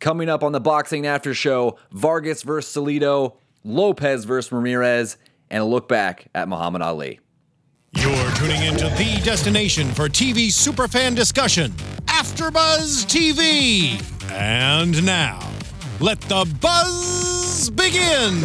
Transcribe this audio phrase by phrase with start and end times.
[0.00, 5.18] Coming up on the Boxing After Show, Vargas versus Salido, Lopez versus Ramirez,
[5.50, 7.20] and a look back at Muhammad Ali.
[7.92, 11.72] You're tuning into the destination for TV superfan discussion,
[12.06, 14.02] AfterBuzz TV.
[14.32, 15.46] And now,
[16.00, 18.40] let the buzz begin.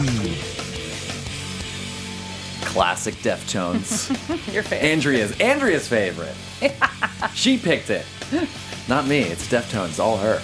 [2.66, 4.10] Classic Deftones.
[4.54, 4.86] Your favorite.
[4.90, 6.36] Andrea's Andrea's favorite.
[7.34, 8.06] she picked it.
[8.90, 9.20] Not me.
[9.20, 10.42] It's Deftones, all her.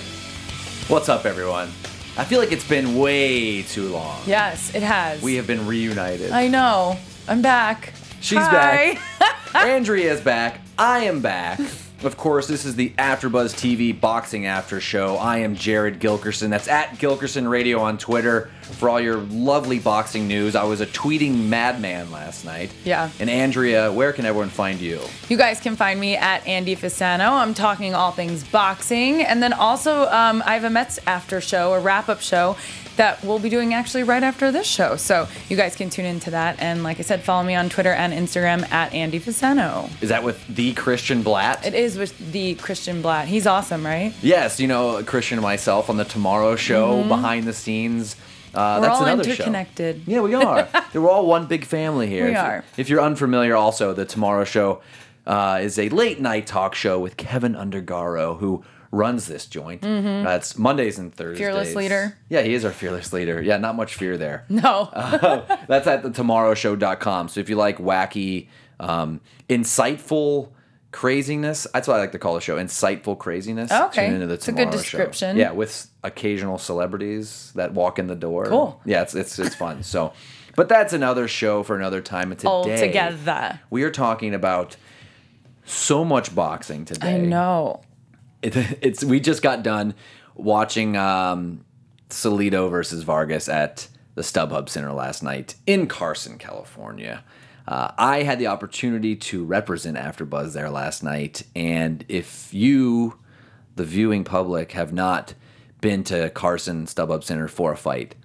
[0.92, 1.70] What's up, everyone?
[2.18, 4.20] I feel like it's been way too long.
[4.26, 5.22] Yes, it has.
[5.22, 6.32] We have been reunited.
[6.32, 6.98] I know.
[7.30, 7.94] I'm back.
[8.20, 9.00] She's Hi.
[9.20, 9.56] back.
[9.56, 10.60] Andrea's back.
[10.78, 11.62] I am back.
[12.04, 15.18] Of course, this is the AfterBuzz TV Boxing After Show.
[15.18, 16.50] I am Jared Gilkerson.
[16.50, 20.56] That's at Gilkerson Radio on Twitter for all your lovely boxing news.
[20.56, 22.72] I was a tweeting madman last night.
[22.86, 23.12] Yeah.
[23.20, 25.00] And Andrea, where can everyone find you?
[25.30, 27.34] You guys can find me at Andy Fasano.
[27.34, 29.22] I'm talking all things boxing.
[29.22, 32.58] And then also, um, I have a Mets after show, a wrap up show
[33.02, 34.96] that we'll be doing actually right after this show.
[34.96, 36.62] So you guys can tune into that.
[36.62, 39.90] And like I said, follow me on Twitter and Instagram at Andy Fasano.
[40.04, 41.66] Is that with the Christian Blatt?
[41.66, 43.28] It is with the Christian Blatt.
[43.28, 44.14] He's awesome, right?
[44.22, 48.18] Yes, you know Christian and myself on the Tomorrow Show, behind the scenes.
[48.54, 50.04] Uh, We're that's all another interconnected.
[50.06, 50.12] Show.
[50.12, 50.70] Yeah, we are.
[50.94, 52.26] We're all one big family here.
[52.26, 52.64] We if, are.
[52.78, 54.84] If you're unfamiliar, also the Tomorrow Show
[55.26, 59.86] uh, is a late night talk show with Keven Undergaro, who runs this joint.
[59.86, 61.42] Uh, it's Mondays and Thursdays.
[61.42, 61.54] Mm-hmm.
[61.54, 62.18] Fearless leader.
[62.30, 63.42] Yeah, he is our fearless leader.
[63.42, 64.46] Yeah, not much fear there.
[64.50, 64.90] No.
[65.68, 67.30] That's at the tomorrowshow.com.
[67.30, 68.48] So if you like wacky,
[68.80, 70.50] um, insightful
[70.92, 72.58] craziness, that's what I like to call the show.
[72.58, 73.72] Insightful craziness.
[73.72, 74.08] Okay.
[74.08, 75.32] Tune into the It's a good Tomorrow Show.
[75.32, 78.46] Yeah, with occasional celebrities that walk in the door.
[78.46, 78.82] Cool.
[78.86, 79.84] Yeah, it's it's it's fun.
[79.84, 80.12] So,
[80.58, 82.32] but that's another show for another time.
[82.32, 83.62] And today, All together.
[83.70, 84.76] we are talking about
[85.66, 87.16] so much boxing today.
[87.16, 87.82] I know.
[88.42, 89.94] It, it's we just got done
[90.36, 91.66] watching um,
[92.10, 97.24] Salido versus Vargas at the StubHub Center last night in Carson, California.
[97.68, 103.20] Uh, I had the opportunity to represent AfterBuzz there last night, and if you,
[103.76, 105.36] the viewing public, have not
[105.80, 108.16] been to Carson StubHub Center for a fight,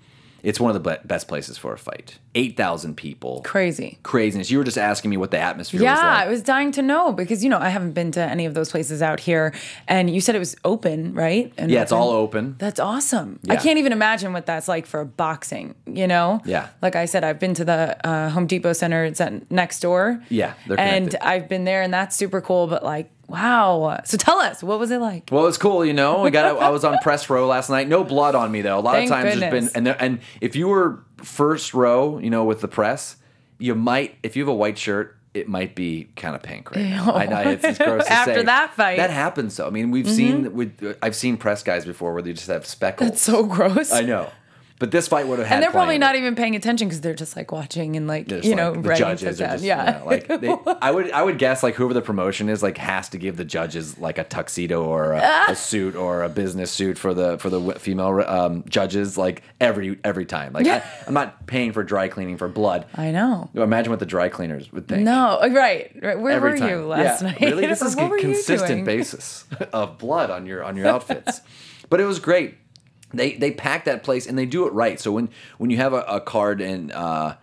[0.47, 2.19] it's one of the best places for a fight.
[2.37, 3.99] Eight thousand people, Crazy.
[4.05, 4.51] craziness.
[4.51, 6.27] You were just asking me what the atmosphere was Yeah, like.
[6.27, 8.71] I was dying to know because you know I haven't been to any of those
[8.71, 9.53] places out here,
[9.89, 11.53] and you said it was open, right?
[11.59, 12.55] And yeah, it's all open.
[12.59, 13.41] That's awesome.
[13.49, 15.75] I can't even imagine what that's like for boxing.
[15.87, 16.41] You know?
[16.45, 16.69] Yeah.
[16.83, 19.05] Like I said, I've been to the uh, Home Depot Center.
[19.05, 20.23] It's at next door.
[20.29, 21.17] Yeah, they're and.
[21.21, 22.67] I've been there, and that's super cool.
[22.69, 24.01] But like, wow.
[24.05, 25.29] So tell us, what was it like?
[25.33, 26.23] Well, it's cool, you know.
[26.23, 26.61] We got.
[26.61, 27.89] I was on press row last night.
[27.89, 28.79] No blood on me though.
[28.79, 29.73] A lot Thank of times there's goodness.
[29.73, 33.17] been and there, and if you were first row, you know, with the press,
[33.59, 36.85] you might if you have a white shirt, it might be kind of pink right
[36.87, 37.13] now.
[37.13, 38.43] I know it's, it's gross to After say.
[38.45, 38.93] that fight.
[38.93, 39.03] Mm-hmm.
[39.03, 39.67] That happens though.
[39.67, 43.11] I mean, we've seen with I've seen press guys before where they just have speckles.
[43.11, 43.93] That's so gross.
[43.93, 44.31] I know,
[44.79, 45.57] but this fight would have had.
[45.57, 48.41] and they're probably not even paying attention because they're just like watching and like you
[48.41, 50.03] like know the judges are just yeah.
[50.05, 50.49] like they,
[50.83, 53.45] I would I would guess like whoever the promotion is like has to give the
[53.45, 57.51] judges like a tuxedo or a, a suit or a business suit for the for
[57.51, 62.09] the female um, judges like every every time like I, I'm not paying for dry
[62.09, 62.87] cleaning for blood.
[62.95, 63.51] I know.
[63.55, 65.03] Imagine what the dry cleaners would think.
[65.03, 65.91] No, uh, right.
[66.03, 66.19] right.
[66.19, 66.71] Where Every were time.
[66.71, 67.41] you last yeah, night?
[67.41, 71.41] Really, this is a consistent basis of blood on your on your outfits.
[71.89, 72.57] but it was great.
[73.13, 74.99] They they pack that place and they do it right.
[75.01, 75.29] So when
[75.59, 77.37] when you have a, a card and uh,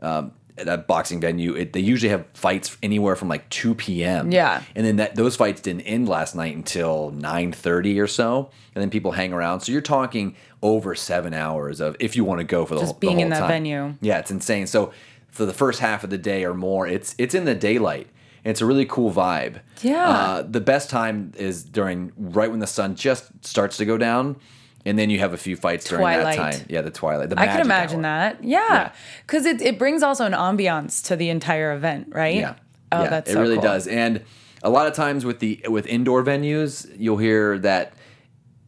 [0.00, 4.30] um, at a boxing venue, it, they usually have fights anywhere from like two p.m.
[4.32, 4.62] Yeah.
[4.74, 8.82] and then that those fights didn't end last night until nine thirty or so, and
[8.82, 9.60] then people hang around.
[9.60, 12.92] So you're talking over seven hours of if you want to go for the Just
[12.92, 13.48] whole, the being in that time.
[13.48, 13.94] venue.
[14.00, 14.66] Yeah, it's insane.
[14.66, 14.92] So
[15.30, 18.08] for the first half of the day or more, it's it's in the daylight.
[18.44, 19.60] And it's a really cool vibe.
[19.82, 20.08] Yeah.
[20.08, 24.36] Uh, the best time is during right when the sun just starts to go down,
[24.86, 26.36] and then you have a few fights during Twilight.
[26.36, 26.66] that time.
[26.68, 27.30] Yeah, the twilight.
[27.30, 28.32] The I can imagine hour.
[28.34, 28.44] that.
[28.44, 28.92] Yeah.
[29.26, 32.36] Because it, it brings also an ambiance to the entire event, right?
[32.36, 32.54] Yeah.
[32.92, 33.62] Oh, yeah, that's it so really cool.
[33.64, 33.86] does.
[33.86, 34.22] And
[34.62, 37.92] a lot of times with the with indoor venues, you'll hear that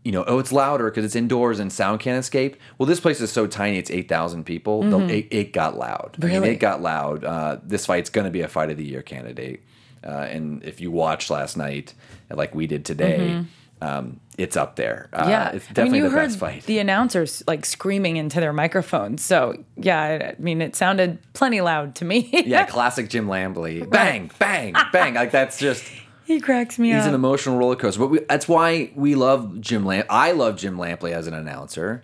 [0.04, 2.56] you know, oh, it's louder because it's indoors and sound can't escape.
[2.78, 4.82] Well, this place is so tiny; it's eight thousand people.
[4.82, 6.16] The- It, it got loud.
[6.22, 6.44] I mean, Mm-hmm.
[6.44, 7.22] It got loud.
[7.24, 9.62] Uh, this fight's going to be a fight of the year candidate.
[10.02, 11.92] Uh, and if you watched last night,
[12.30, 13.44] like we did today,
[13.82, 15.08] um, it's up there.
[15.12, 15.26] Uh.
[15.28, 16.64] Yeah, it's I mean, definitely you the heard best fight.
[16.66, 19.24] the announcers like screaming into their microphones.
[19.24, 22.28] So yeah, I mean, it sounded plenty loud to me.
[22.46, 23.88] yeah, classic Jim Lampley.
[23.88, 25.14] Bang, bang, bang.
[25.14, 25.84] Like that's just.
[26.24, 26.96] he cracks me up.
[26.96, 27.08] He's up.
[27.10, 28.00] an emotional roller coaster.
[28.00, 30.06] But we, that's why we love Jim Lamp.
[30.10, 32.02] I love Jim Lampley as an announcer.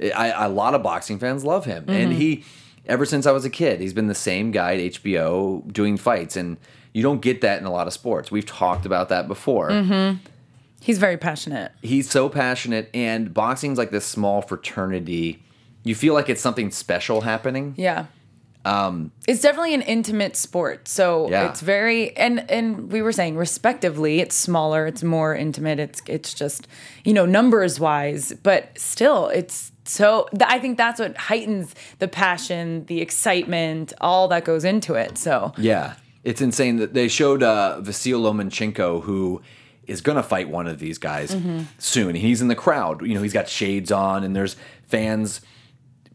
[0.00, 2.20] I, I- a lot of boxing fans love him, and Mm-hmm.
[2.20, 2.44] he,
[2.86, 6.36] ever since I was a kid, he's been the same guy at HBO doing fights,
[6.36, 6.56] and
[6.92, 8.30] you don't get that in a lot of sports.
[8.30, 9.70] We've talked about that before.
[9.70, 10.18] Mm-hmm.
[10.86, 11.72] He's very passionate.
[11.82, 15.42] He's so passionate, and boxing's like this small fraternity.
[15.82, 17.74] You feel like it's something special happening.
[17.76, 18.06] Yeah.
[18.64, 20.86] Um, it's definitely an intimate sport.
[20.86, 21.48] So Yeah.
[21.50, 26.32] it's very and and we were saying respectively, it's smaller, it's more intimate, it's it's
[26.34, 26.68] just,
[27.04, 32.06] you know, numbers wise, but still it's so th- I think that's what heightens the
[32.08, 35.18] passion, the excitement, all that goes into it.
[35.18, 35.94] So Yeah,
[36.24, 39.42] it's insane that they showed uh, Vasil Lomachenko, who
[39.86, 41.60] is gonna fight one of these guys Mm-hmm.
[41.78, 42.14] soon.
[42.14, 43.02] He's in the crowd.
[43.06, 44.56] You know, he's got shades on, and there's
[44.86, 45.40] fans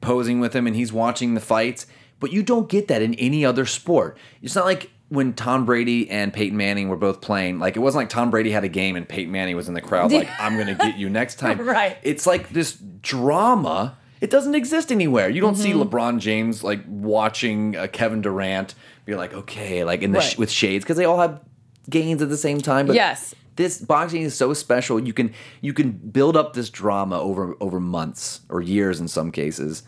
[0.02, 1.86] posing with him, and he's watching the fights.
[2.20, 4.18] But you don't get that in any other sport.
[4.42, 7.60] It's not like when Tom Brady and Peyton Manning were both playing.
[7.60, 9.82] Like it wasn't like Tom Brady had a game and Peyton Manning was in the
[9.82, 10.12] crowd.
[10.12, 11.60] Like I'm gonna get you next time.
[11.60, 11.98] Right.
[12.04, 13.98] It's like this drama.
[14.22, 15.30] It doesn't exist anywhere.
[15.30, 15.82] You don't see Mm-hmm.
[15.96, 18.76] LeBron James like watching uh, Kevin Durant
[19.06, 21.42] be like, okay, like in the sh- with shades because they all have
[21.90, 22.86] gains at the same time.
[22.86, 23.34] But Yes.
[23.56, 25.00] This boxing is so special.
[25.00, 29.32] You can you can build up this drama over over months or years in some
[29.32, 29.84] cases,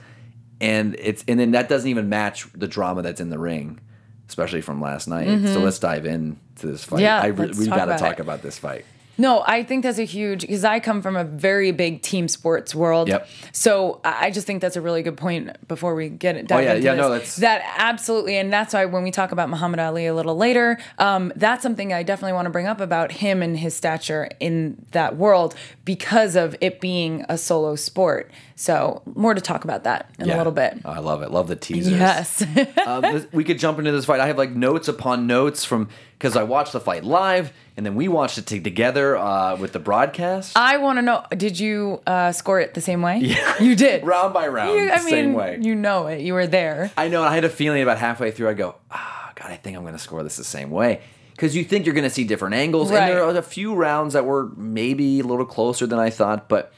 [0.59, 3.79] and it's and then that doesn't even match the drama that's in the ring,
[4.27, 5.47] especially from last night.
[5.47, 6.97] So let's dive in to this fight.
[6.97, 7.03] Mm-hmm.
[7.03, 8.85] Yeah, I we got to talk about this fight.
[9.17, 12.73] No, I think that's a huge because I come from a very big team sports
[12.73, 13.07] world.
[13.07, 13.27] Yep.
[13.51, 16.51] So I just think that's a really good point before we get it.
[16.51, 17.01] Oh, yeah, into yeah, this.
[17.01, 20.35] no, that's- that absolutely, and that's why when we talk about Muhammad Ali a little
[20.35, 24.29] later, um, that's something I definitely want to bring up about him and his stature
[24.39, 25.55] in that world
[25.85, 28.31] because of it being a solo sport.
[28.55, 30.79] So more to talk about that in a little bit.
[30.85, 31.31] I love it.
[31.31, 31.93] Love the teasers.
[31.93, 32.37] Yes.
[32.55, 34.19] this, we could jump into this fight.
[34.19, 35.89] I have like notes upon notes from
[36.23, 39.79] because I watched the fight live and then we watched it together uh, with the
[39.79, 40.55] broadcast.
[40.55, 43.17] I want to know: Did you uh, score it the same way?
[43.17, 44.03] Yeah, you did.
[44.05, 45.59] round by round, You, I the mean, same way.
[45.61, 46.21] you know it.
[46.21, 46.91] You were there.
[46.95, 47.23] I know.
[47.23, 48.47] I had a feeling about halfway through.
[48.47, 51.01] I go, ah, God, I think I'm going to score this the same way.
[51.31, 52.99] Because you think you're going to see different angles, Right.
[53.01, 56.47] and there are a few rounds that were maybe a little closer than I thought,
[56.47, 56.71] but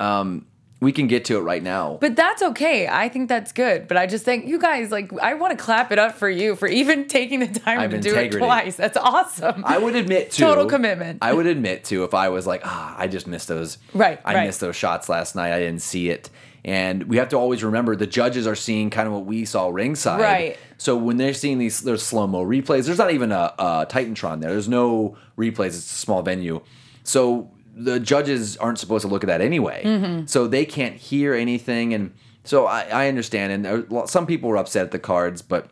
[0.00, 0.46] um,
[0.80, 1.98] we can get to it right now.
[2.00, 2.86] But that's okay.
[2.86, 3.88] I think that's good.
[3.88, 6.54] But I just think you guys like I want to clap it up for you
[6.54, 8.76] for even taking the time I have to do it twice.
[8.76, 9.64] That's awesome.
[9.64, 11.18] I would admit to Total commitment.
[11.22, 13.78] I would admit to if I was like, ah, I just missed those.
[13.92, 14.46] Right, I right.
[14.46, 15.52] missed those shots last night.
[15.52, 16.30] I didn't see it.
[16.64, 19.68] And we have to always remember the judges are seeing kind of what we saw
[19.68, 20.20] ringside.
[20.20, 20.58] Right.
[20.76, 22.84] So when they're seeing these, there's slow mo replays.
[22.84, 24.50] There's not even a, a Titantron there.
[24.50, 25.68] There's no replays.
[25.68, 26.60] It's a small venue.
[27.04, 29.82] So the judges aren't supposed to look at that anyway.
[29.84, 30.26] Mm-hmm.
[30.26, 31.94] So they can't hear anything.
[31.94, 32.12] And
[32.44, 33.52] so I, I understand.
[33.52, 35.70] And there, some people were upset at the cards, but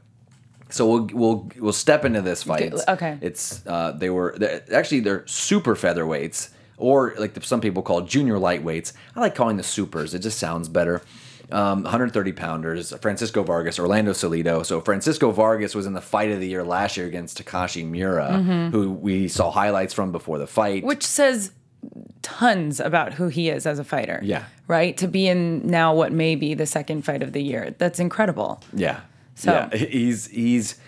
[0.68, 2.72] so we'll we'll we'll step into this fight.
[2.88, 3.18] okay.
[3.20, 8.02] It's uh, they were they're, actually they're super featherweights or like the, some people call
[8.02, 8.92] junior lightweights.
[9.14, 10.14] I like calling the supers.
[10.14, 11.02] It just sounds better.
[11.52, 12.92] Um, 130 pounders.
[13.00, 14.66] Francisco Vargas, Orlando Salido.
[14.66, 18.42] So Francisco Vargas was in the fight of the year last year against Takashi Miura,
[18.72, 20.78] who we saw highlights from before the fight.
[20.78, 20.88] Mm-hmm.
[20.88, 21.52] Which says
[22.26, 24.18] tons about who he is as a fighter.
[24.22, 24.44] Yeah.
[24.66, 24.96] Right?
[24.96, 27.74] To be in now what may be the second fight of the year.
[27.78, 28.60] That's incredible.
[28.72, 29.00] Yeah.
[29.36, 30.80] So- yeah, he's he's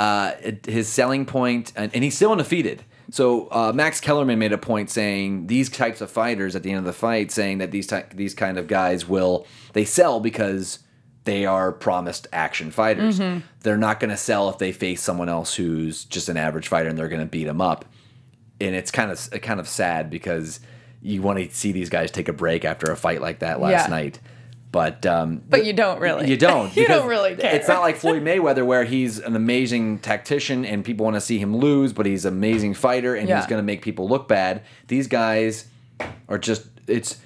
[0.00, 0.32] uh,
[0.66, 2.82] his selling point, and, and he's still undefeated.
[3.12, 6.78] So uh, Max Kellerman made a point saying these types of fighters at the end
[6.78, 10.80] of the fight, saying that these ty- these kind of guys will they sell because
[11.24, 13.20] they are promised action fighters.
[13.20, 13.40] Mm-hmm.
[13.60, 16.88] They're not going to sell if they face someone else who's just an average fighter
[16.88, 17.84] and they're going to beat them up.
[18.60, 20.60] And it's kind of kind of sad because
[21.02, 23.84] you want to see these guys take a break after a fight like that last
[23.84, 23.86] Yeah.
[23.88, 24.20] night.
[24.72, 26.28] But um, But you don't really.
[26.30, 26.74] you don't.
[26.76, 27.54] You don't really care.
[27.56, 31.38] It's not like Floyd Mayweather where he's an amazing tactician and people want to see
[31.38, 33.38] him lose, but he's an amazing fighter and Yeah.
[33.38, 34.62] he's going to make people look bad.
[34.86, 35.66] These guys
[36.28, 37.18] are just it's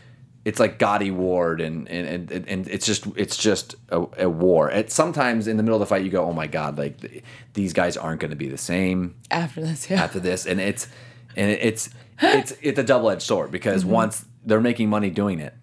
[0.46, 4.70] it's like Gatti Ward and and, and, and it's just it's just a, a war.
[4.70, 7.22] It, sometimes in the middle of the fight you go, oh my god, like th-
[7.52, 10.02] these guys aren't going to be the same After this, yeah.
[10.02, 10.86] after this, and it's
[11.36, 13.92] and it's it's it's a double edged sword because Mm-hmm.
[13.92, 15.54] once they're making money doing it,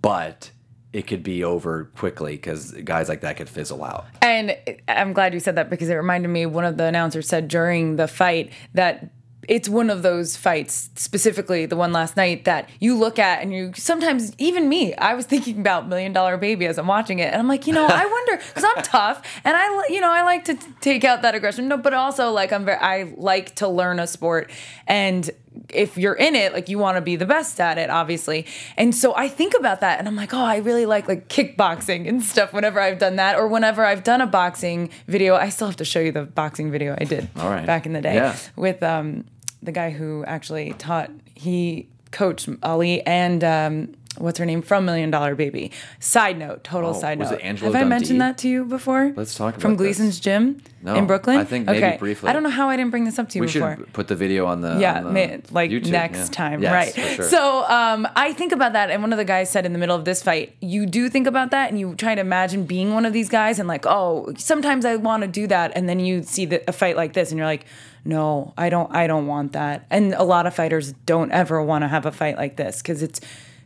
[0.00, 0.50] but
[0.92, 4.06] it could be over quickly because guys like that could fizzle out.
[4.22, 4.56] And
[4.88, 7.96] I'm glad you said that because it reminded me one of the announcers said during
[7.96, 9.10] the fight that
[9.46, 13.52] it's one of those fights, specifically the one last night, that you look at and
[13.52, 17.32] you sometimes, even me, I was thinking about Million Dollar Baby as I'm watching it.
[17.32, 20.22] And I'm like, you know, I wonder, because I'm tough and I, you know, I
[20.22, 21.68] like to t- take out that aggression.
[21.68, 24.50] No, but also like I'm very, I like to learn a sport.
[24.86, 25.30] And
[25.68, 28.46] if you're in it, like you want to be the best at it, obviously.
[28.76, 32.08] And so I think about that and I'm like, oh, I really like like kickboxing
[32.08, 35.34] and stuff whenever I've done that or whenever I've done a boxing video.
[35.36, 37.66] I still have to show you the boxing video I did All right.
[37.66, 38.36] back in the day Yeah.
[38.56, 39.24] with um,
[39.62, 45.10] the guy who actually taught, he coached Ali and um, what's her name from Million
[45.10, 45.70] Dollar Baby.
[46.00, 47.40] Side note, total Oh, side was note.
[47.42, 49.12] Have I mentioned that to you before?
[49.16, 49.96] Let's talk from about this.
[49.98, 51.38] Gleason's gym No, in Brooklyn.
[51.38, 51.96] I think maybe okay.
[51.98, 52.28] briefly.
[52.30, 53.76] I don't know how I didn't bring this up to you We before.
[53.76, 56.24] should put the video on the Yeah, on the like YouTube, next yeah.
[56.26, 57.14] time, Yes, right?
[57.14, 57.24] sure.
[57.28, 59.96] So um, I think about that, and one of the guys said in the middle
[59.96, 63.04] of this fight, you do think about that, and you try to imagine being one
[63.06, 66.22] of these guys, and like, oh, sometimes I want to do that, and then you
[66.22, 67.64] see the, a fight like this, and you're like,
[68.04, 71.82] no, I don't, I don't want that, and a lot of fighters don't ever want
[71.82, 73.20] to have a fight like this because it's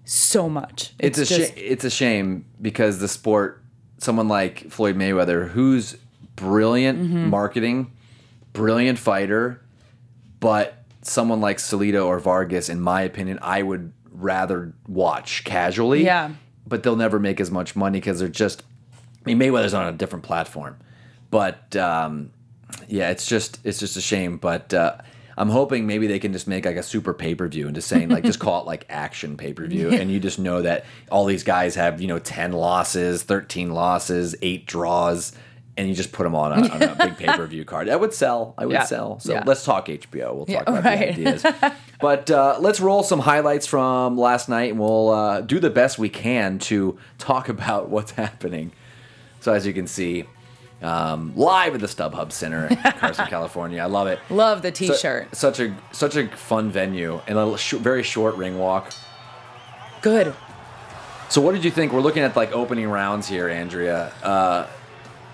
[0.05, 0.95] so much.
[0.99, 3.63] it's, a just, sh- it's a shame because the sport
[3.99, 5.97] someone like Floyd Mayweather who's
[6.37, 7.29] brilliant Mm-hmm.
[7.31, 7.93] marketing
[8.53, 9.61] brilliant fighter
[10.41, 16.33] but someone like Salido or Vargas in my opinion I would rather watch casually Yeah.
[16.67, 18.63] but they'll never make as much money because they're just
[19.25, 20.77] I mean Mayweather's on a different platform
[21.31, 22.31] but um,
[22.89, 24.97] yeah it's just it's just a shame but uh,
[25.37, 27.89] I'm hoping maybe they can just make like a super pay per view and just
[27.89, 30.85] saying like just call it like action pay per view and you just know that
[31.11, 35.33] all these guys have you know ten losses, thirteen losses, eight draws,
[35.77, 37.89] and you just put them on a, on a big pay per view card.
[37.89, 38.55] That would sell.
[38.59, 38.85] I would Yeah.
[38.85, 39.21] sell.
[39.21, 39.45] So Yeah.
[39.47, 40.35] let's talk HBO.
[40.35, 40.99] We'll talk Yeah, about right.
[41.17, 41.47] the ideas.
[42.01, 45.99] but uh, let's roll some highlights from last night, and we'll uh, do the best
[45.99, 48.73] we can to talk about what's happening.
[49.41, 50.25] So as you can see.
[50.83, 53.81] Um, live at the StubHub Center, in Carson, California.
[53.81, 54.19] I love it.
[54.31, 55.35] love the T-shirt.
[55.35, 58.93] such a such a fun venue and a sh- very short ring walk.
[60.01, 60.35] Good.
[61.29, 61.93] So what did you think?
[61.93, 64.13] We're looking at like opening rounds here, Andrea.
[64.23, 64.67] Uh,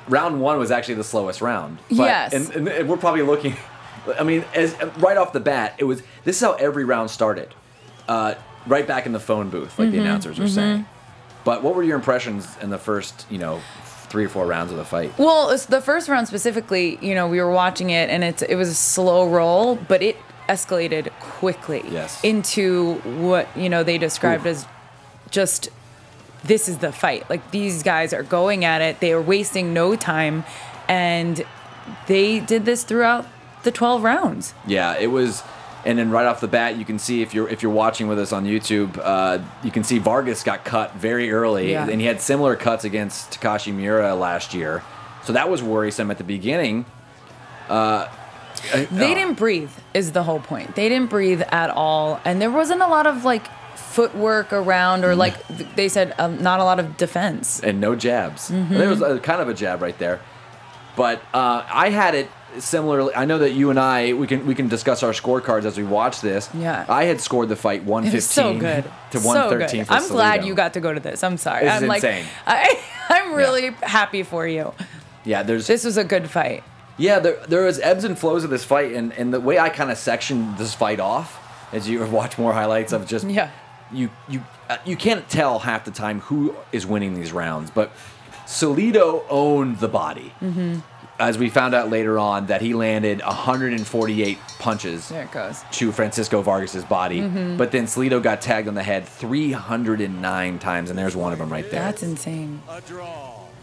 [0.08, 1.78] round one was actually the slowest round.
[1.88, 2.32] But, Yes.
[2.34, 3.56] and, and we're probably looking.
[4.18, 6.02] I mean, as right off the bat, it was.
[6.24, 7.54] This is how every round started.
[8.06, 8.34] Uh,
[8.66, 10.86] right back in the phone booth, like the announcers were saying.
[11.44, 13.60] But what were your impressions in the first, you know,
[14.08, 15.16] three or four rounds of the fight?
[15.18, 18.54] Well, it's the first round specifically, you know, we were watching it and it's it
[18.56, 20.16] was a slow roll, but it
[20.48, 22.22] escalated quickly Yes.
[22.24, 24.52] into what, you know, they described Oof.
[24.52, 24.66] as
[25.30, 25.68] just
[26.44, 27.28] this is the fight.
[27.28, 29.00] Like these guys are going at it.
[29.00, 30.44] They are wasting no time
[30.88, 31.44] and
[32.06, 33.26] they did this throughout
[33.64, 34.54] the 12 rounds.
[34.66, 35.42] Yeah, it was,
[35.84, 38.18] and then right off the bat, you can see if you're if you're watching with
[38.18, 41.88] us on YouTube, uh, you can see Vargas got cut very early, Yeah.
[41.88, 44.82] and he had similar cuts against Takashi Miura last year,
[45.24, 46.84] so that was worrisome at the beginning.
[47.68, 48.08] Uh,
[48.72, 50.74] They oh, didn't breathe is the whole point.
[50.74, 55.14] They didn't breathe at all and there wasn't a lot of like footwork around or
[55.14, 55.34] like
[55.76, 57.60] they said um, not a lot of defense.
[57.60, 58.50] and no jabs.
[58.50, 58.74] Mm-hmm.
[58.74, 60.20] There was a, kind of a jab right there,
[60.96, 62.28] but uh, I had it
[62.58, 63.14] similarly.
[63.14, 65.84] I know that you and I we can we can discuss our scorecards as we
[65.84, 66.48] watch this.
[66.54, 66.84] Yeah.
[66.88, 68.84] I had scored the fight one It fifteen was so good.
[69.12, 69.86] to So one good.
[69.90, 71.22] I'm glad you got to go to this.
[71.22, 71.64] I'm sorry.
[71.64, 72.26] This I'm like insane.
[72.46, 72.78] I
[73.10, 74.74] I'm really happy for you.
[75.24, 76.64] Yeah, there's This was a good fight.
[76.96, 79.68] Yeah, there there was ebbs and flows of this fight, and, and the way I
[79.68, 81.38] kind of sectioned this fight off,
[81.72, 83.50] as you watch more highlights of just Yeah.
[83.92, 87.92] you you uh, you can't tell half the time who is winning these rounds, but
[88.46, 90.32] Salido owned the body.
[90.42, 90.80] Mm-hmm.
[91.18, 95.62] As we found out later on, that he landed 148 punches There it goes.
[95.72, 97.56] to Francisco Vargas's body, Mm-hmm.
[97.56, 101.50] but then Salido got tagged on the head 309 times, and there's one of them
[101.50, 101.80] right there.
[101.80, 102.62] That's insane.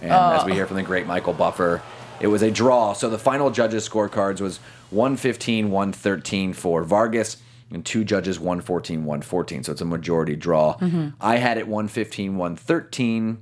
[0.01, 1.81] And as we hear from the great Michael Buffer,
[2.19, 2.93] it was a draw.
[2.93, 4.57] So the final judges' scorecards was
[4.89, 7.37] 115, 113 for Vargas,
[7.71, 9.63] and two judges 114, 114.
[9.63, 10.77] So it's a majority draw.
[11.21, 13.37] I had it 115, 113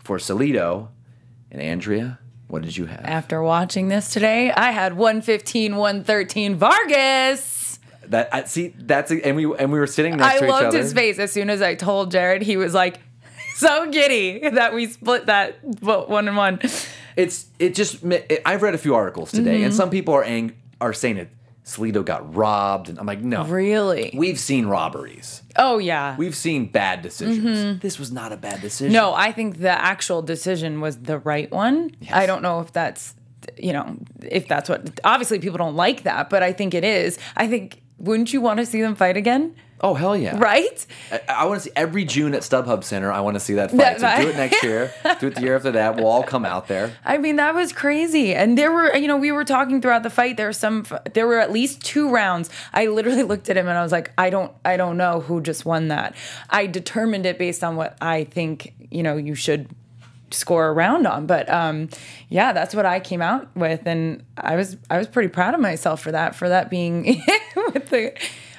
[0.00, 0.88] for Salido.
[1.52, 2.19] And Andrea,
[2.50, 3.00] what did you have?
[3.04, 7.78] After watching this today, I had 115, 113 Vargas.
[8.08, 8.74] That I see.
[8.76, 10.60] That's and we and we were sitting next I to each other.
[10.60, 12.42] I loved his face as soon as I told Jared.
[12.42, 12.98] He was like
[13.54, 16.58] so giddy that we split that one and one.
[17.16, 18.02] It's it just.
[18.04, 19.64] It, I've read a few articles today, Mm-hmm.
[19.66, 21.28] and some people are ang- are saying that
[21.70, 23.44] Salido got robbed, and I'm like, no.
[23.44, 24.10] Really?
[24.12, 25.42] We've seen robberies.
[25.56, 26.16] oh yeah.
[26.16, 27.80] We've seen bad decisions.
[27.80, 28.92] This was not a bad decision.
[28.92, 29.04] Mm-hmm.
[29.04, 31.92] No, I think the actual decision was the right one.
[32.12, 33.14] I don't know if that's,
[33.56, 34.98] you know, if that's what.
[35.04, 37.18] Obviously, people don't like that, but I think it is.
[37.36, 37.80] I think.
[38.00, 39.54] Wouldn't you want to see them fight again?
[39.82, 40.38] Oh hell yeah!
[40.38, 40.86] Right?
[41.10, 43.10] I, I want to see every June at StubHub Center.
[43.10, 43.98] I want to see that fight.
[43.98, 44.92] That so do it next year.
[45.20, 45.96] do it the year after that.
[45.96, 46.92] We'll all come out there.
[47.02, 48.34] I mean, that was crazy.
[48.34, 50.36] And there were, you know, we were talking throughout the fight.
[50.36, 52.50] There were some, there were at least two rounds.
[52.74, 55.40] I literally looked at him and I was like, I don't, I don't know who
[55.40, 56.14] just won that.
[56.50, 59.68] I determined it based on what I think, you know, you should
[60.30, 61.26] score a round on.
[61.26, 61.88] But um,
[62.28, 65.60] yeah, that's what I came out with, and I was, I was pretty proud of
[65.60, 67.04] myself for that, for that being
[67.74, 68.12] with the,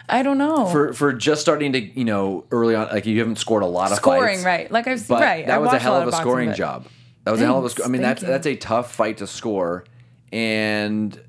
[0.09, 3.37] I don't know, For for just starting to you know early on, like you haven't
[3.37, 4.71] scored a lot of scoring fights, right.
[4.71, 5.43] Like I've, But right.
[5.45, 6.87] I that was a hell lot of a boxing, scoring job.
[7.23, 7.75] That was a hell of a Thanks.
[7.75, 7.85] score.
[7.85, 8.27] I mean, Thank that's you.
[8.27, 9.85] that's a tough fight to score,
[10.33, 11.19] and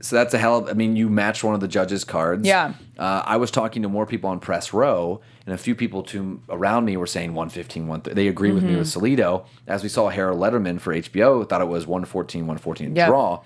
[0.00, 0.68] so that's a hell of.
[0.68, 2.46] I mean, you matched one of the judges' cards.
[2.46, 2.74] Yeah.
[2.98, 6.40] Uh, I was talking to more people on press row, and a few people to
[6.48, 8.14] around me were saying 115, 130.
[8.14, 9.04] They agreed with me with Mm-hmm.
[9.20, 9.44] Salido.
[9.66, 13.08] As we saw Harold Lederman for HBO, thought it was 114, 114 Yep.
[13.08, 13.42] draw.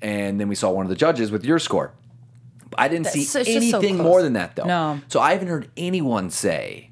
[0.00, 1.92] And then we saw one of the judges with your score.
[2.76, 4.04] I didn't see That's- so anything close.
[4.06, 4.64] more than that, though.
[4.64, 5.00] No.
[5.08, 6.90] So I haven't heard anyone say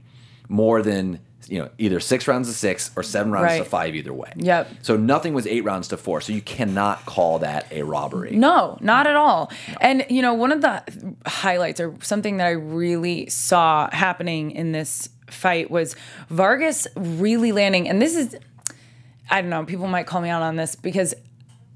[0.49, 1.21] more than
[1.51, 4.33] you know either six rounds to six or seven rounds to five either way.
[4.37, 4.71] Yep.
[4.83, 6.21] So nothing was eight rounds to four.
[6.21, 8.31] So you cannot call that a robbery.
[8.37, 9.51] No, not at all.
[9.81, 10.83] And you know, one of the
[11.27, 15.97] highlights or something that I really saw happening in this fight was
[16.29, 18.37] Vargas really landing and this is
[19.29, 21.15] I don't know, people might call me out on this because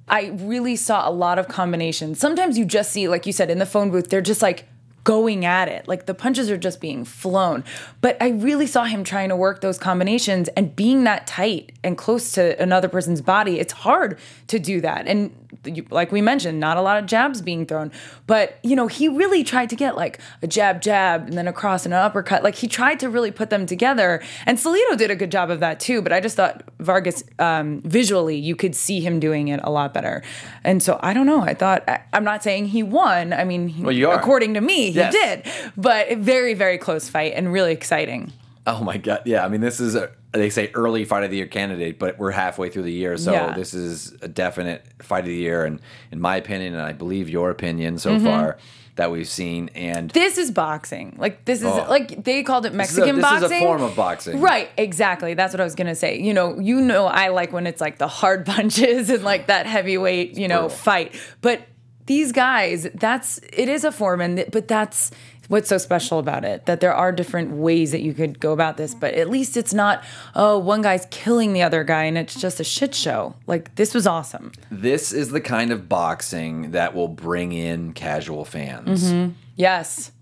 [0.09, 2.19] I really saw a lot of combinations.
[2.19, 4.67] Sometimes you just see like you said in the phone booth they're just like
[5.05, 5.87] going at it.
[5.87, 7.63] Like the punches are just being flown.
[8.01, 11.97] But I really saw him trying to work those combinations and being that tight and
[11.97, 13.61] close to another person's body.
[13.61, 14.19] It's hard
[14.49, 15.07] to do that.
[15.07, 15.33] And
[15.65, 17.93] you, like we mentioned, not a lot of jabs being thrown.
[18.27, 21.53] But, you know, he really tried to get like a jab, jab, and then a
[21.53, 22.43] cross and an uppercut.
[22.43, 24.23] Like he tried to really put them together.
[24.47, 26.03] And Salido did a good job of that too.
[26.03, 29.93] But I just thought Vargas, um, visually, you could see him doing it a lot
[29.93, 30.23] better.
[30.65, 31.43] And so I don't know.
[31.43, 33.33] I thought, I, I'm not saying he won.
[33.33, 35.13] I mean, Well, according to me, he Yes.
[35.13, 35.73] did.
[35.77, 38.33] But very, very close fight and really exciting.
[38.67, 39.23] Oh my god!
[39.27, 42.19] Yeah, I mean, this is a they say early fight of the year candidate, but
[42.19, 43.53] we're halfway through the year, so Yeah.
[43.55, 47.29] this is a definite fight of the year, and in my opinion, and I believe
[47.29, 48.25] your opinion so Mm-hmm.
[48.27, 48.57] far
[48.97, 51.15] that we've seen, and This is boxing.
[51.19, 51.85] Like this is Oh.
[51.91, 53.61] like they called it is a- Mexican this is a boxing.
[53.61, 54.41] form of boxing.
[54.41, 55.35] Right, exactly.
[55.35, 56.19] That's what I was gonna say.
[56.19, 59.67] You know, you know I like when it's like the hard punches and like that
[59.67, 60.77] heavyweight, you know, brutal.
[60.79, 61.15] fight.
[61.43, 61.61] But
[62.07, 65.11] these guys, that's it is a form and th- but that's
[65.49, 68.79] what's so special about it that there are different ways that you could go about
[68.79, 70.03] this but at least it's not
[70.35, 73.93] oh one guy's killing the other guy and it's just a shit show like this
[73.93, 79.05] was awesome this is the kind of boxing that will bring in casual fans.
[79.05, 79.33] Mm-hmm.
[79.55, 80.13] yes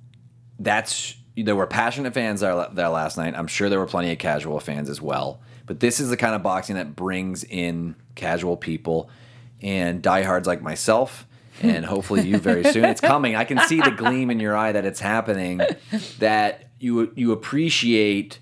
[0.58, 3.34] that's there were passionate fans there, there last night.
[3.36, 5.40] I'm sure there were plenty of casual fans as well.
[5.66, 9.08] But this is the kind of boxing that brings in casual people
[9.62, 11.26] and diehards like myself,
[11.60, 12.84] and hopefully you very soon.
[12.84, 13.36] It's coming.
[13.36, 15.60] I can see the gleam in your eye that it's happening.
[16.18, 18.38] That you you appreciate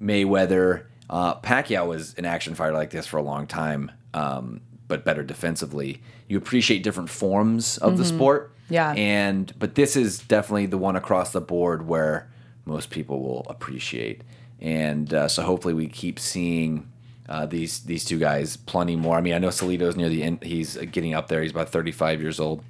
[0.00, 0.84] Mayweather.
[1.10, 5.22] Uh, Pacquiao was an action fighter like this for a long time, um, but better
[5.22, 6.02] defensively.
[6.28, 8.54] You appreciate different forms of the sport.
[8.70, 8.92] Yeah.
[8.92, 12.30] And but this is definitely the one across the board where
[12.64, 14.22] most people will appreciate.
[14.60, 16.91] And uh, so hopefully we keep seeing
[17.32, 19.16] uh, these these two guys plenty more.
[19.16, 21.40] I mean, I know Salido's near the end; he's getting up there.
[21.40, 22.62] He's about 35 years old.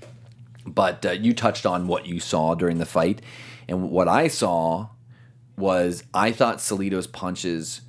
[0.65, 3.21] But uh, you touched on what you saw during the fight,
[3.69, 4.91] and what I saw
[5.57, 7.81] was I thought Salido's punches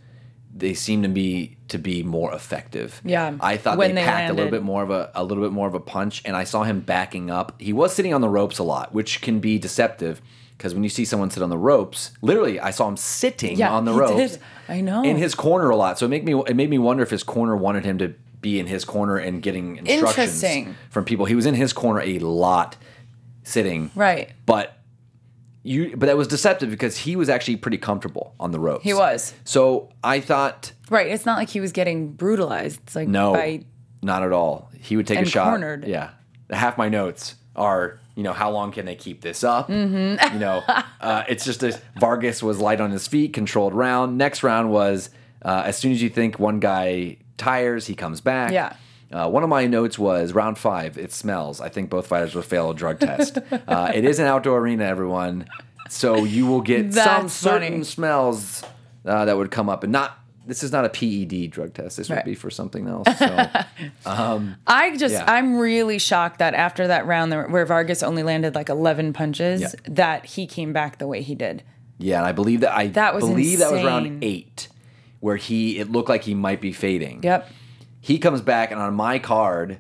[0.56, 3.02] they seemed to be to be more effective.
[3.06, 5.54] Yeah, I thought they they packed a little bit more of a a little bit
[5.54, 7.62] more of a punch, and I saw him backing up.
[7.62, 10.24] He was sitting on the ropes a lot, which can be deceptive
[10.64, 13.74] because when you see someone sit on the ropes, literally, I saw him sitting Yeah,
[13.74, 14.32] on the he ropes.
[14.32, 14.42] did.
[14.70, 15.04] I know.
[15.04, 16.00] in his corner a lot.
[16.00, 18.60] So it made me it made me wonder if his corner wanted him to be
[18.60, 21.26] in his corner and getting instructions from people.
[21.26, 22.78] He was in his corner a lot,
[23.44, 24.78] sitting right but
[25.64, 28.86] you but that was deceptive because he was actually pretty comfortable on the ropes.
[28.86, 29.34] He was.
[29.44, 33.66] So I thought right it's not like he was getting brutalized it's like no, by
[34.02, 34.72] not at all.
[34.80, 35.50] He would take a shot.
[35.50, 35.86] cornered.
[35.86, 36.12] Yeah,
[36.50, 39.70] half my notes are you know how long can they keep this up?
[39.70, 40.34] Mm-hmm.
[40.34, 40.64] You know,
[41.02, 44.18] uh, it's just a Vargas was light on his feet, controlled round.
[44.18, 45.10] Next round was
[45.42, 48.52] uh, as soon as you think one guy tires, he comes back.
[48.52, 48.76] Yeah.
[49.12, 50.98] Uh, one of my notes was round five.
[50.98, 51.62] It smells.
[51.62, 53.38] I think both fighters will fail a drug test.
[53.68, 55.48] uh, it is an outdoor arena, everyone,
[55.88, 57.84] so you will get some certain funny.
[57.84, 58.64] smells
[59.06, 60.20] uh, that would come up, and not.
[60.46, 61.98] This is not a PED drug test.
[61.98, 62.18] This Right.
[62.18, 63.08] would be for something else.
[63.18, 63.48] So.
[64.06, 65.24] I just, Yeah.
[65.28, 69.70] I'm really shocked that after that round where Vargas only landed like 11 punches, Yeah.
[69.90, 71.64] that he came back the way he did.
[71.98, 74.68] Yeah, and I believe that I That was believe that was round eight,
[75.20, 77.22] where he it looked like he might be fading.
[77.24, 77.50] Yep.
[78.02, 79.80] He comes back, and on my card,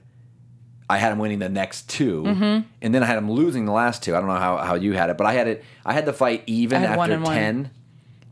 [0.89, 2.67] I had him winning the next 2 Mm-hmm.
[2.81, 4.15] and then I had him losing the last two.
[4.15, 5.63] I don't know how, how you had it, but I had it.
[5.85, 7.33] I had the fight even had after and one.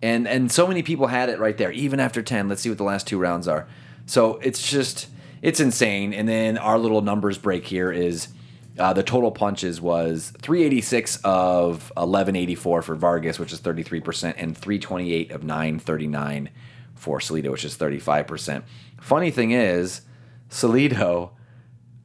[0.01, 2.47] And and so many people had it right there, even after ten.
[2.47, 3.67] Let's see what the last two rounds are.
[4.05, 5.07] So it's just
[5.41, 6.13] it's insane.
[6.13, 8.29] And then our little numbers break here is.
[8.79, 15.29] Uh, the total punches was 386 of 1184 for Vargas, which is 33%, and 328
[15.31, 16.49] of 939
[16.95, 18.63] for Salido, which is 35%.
[19.01, 20.01] Funny thing is,
[20.49, 21.31] Salido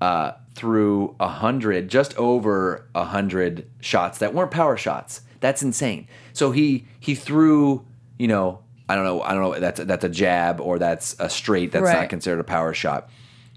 [0.01, 5.21] uh, threw a hundred, just over a hundred shots that weren't power shots.
[5.41, 6.09] That's insane.
[6.33, 7.85] So he he threw,
[8.19, 9.61] you know, I don't know, I don't know.
[9.61, 11.73] That's that's a jab or that's a straight.
[11.73, 13.09] That's not considered a power shot.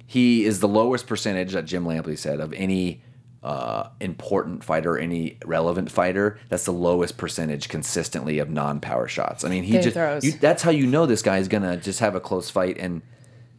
[0.06, 3.04] He is the lowest percentage that Jim Lampley said of any
[3.44, 9.44] uh, important fighter, any relevant fighter, that's the lowest percentage consistently of non-power shots.
[9.46, 12.16] I mean, he just you, that's how you know this guy is gonna just have
[12.16, 13.02] a close fight and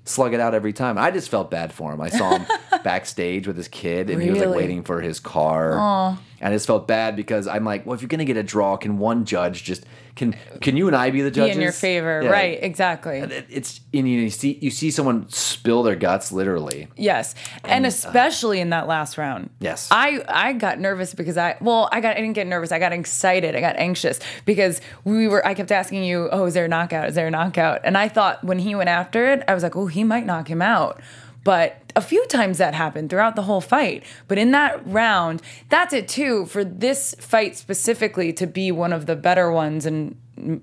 [0.04, 0.98] slug it out every time.
[0.98, 2.00] I just felt bad for him.
[2.00, 2.46] I saw him
[2.84, 4.58] backstage with his kid, and he was like Really?
[4.58, 6.16] waiting for his car.
[6.42, 8.76] And I just felt bad because I'm like, well, if you're gonna get a draw,
[8.78, 9.84] can one judge just
[10.16, 12.30] can can you and I be the Be judges in your favor, Yeah.
[12.30, 12.58] right?
[12.62, 13.18] Exactly.
[13.18, 16.88] It- It's and you see you see someone spill their guts literally.
[16.96, 19.50] Yes, and, uh, especially in that last round.
[19.60, 19.88] Yes.
[19.90, 22.72] I I got nervous because I well I got I didn't get nervous.
[22.72, 23.54] I got excited.
[23.54, 25.46] I got anxious because we were.
[25.46, 27.08] I kept asking you, oh, is there a knockout?
[27.10, 27.80] Is there a knockout?
[27.84, 30.48] And I thought when he went after it, I was like, oh, he might knock
[30.48, 31.00] him out.
[31.42, 34.04] But a few times that happened throughout the whole fight.
[34.28, 36.46] But in that round, that's it too.
[36.46, 40.16] For this fight specifically to be one of the better ones and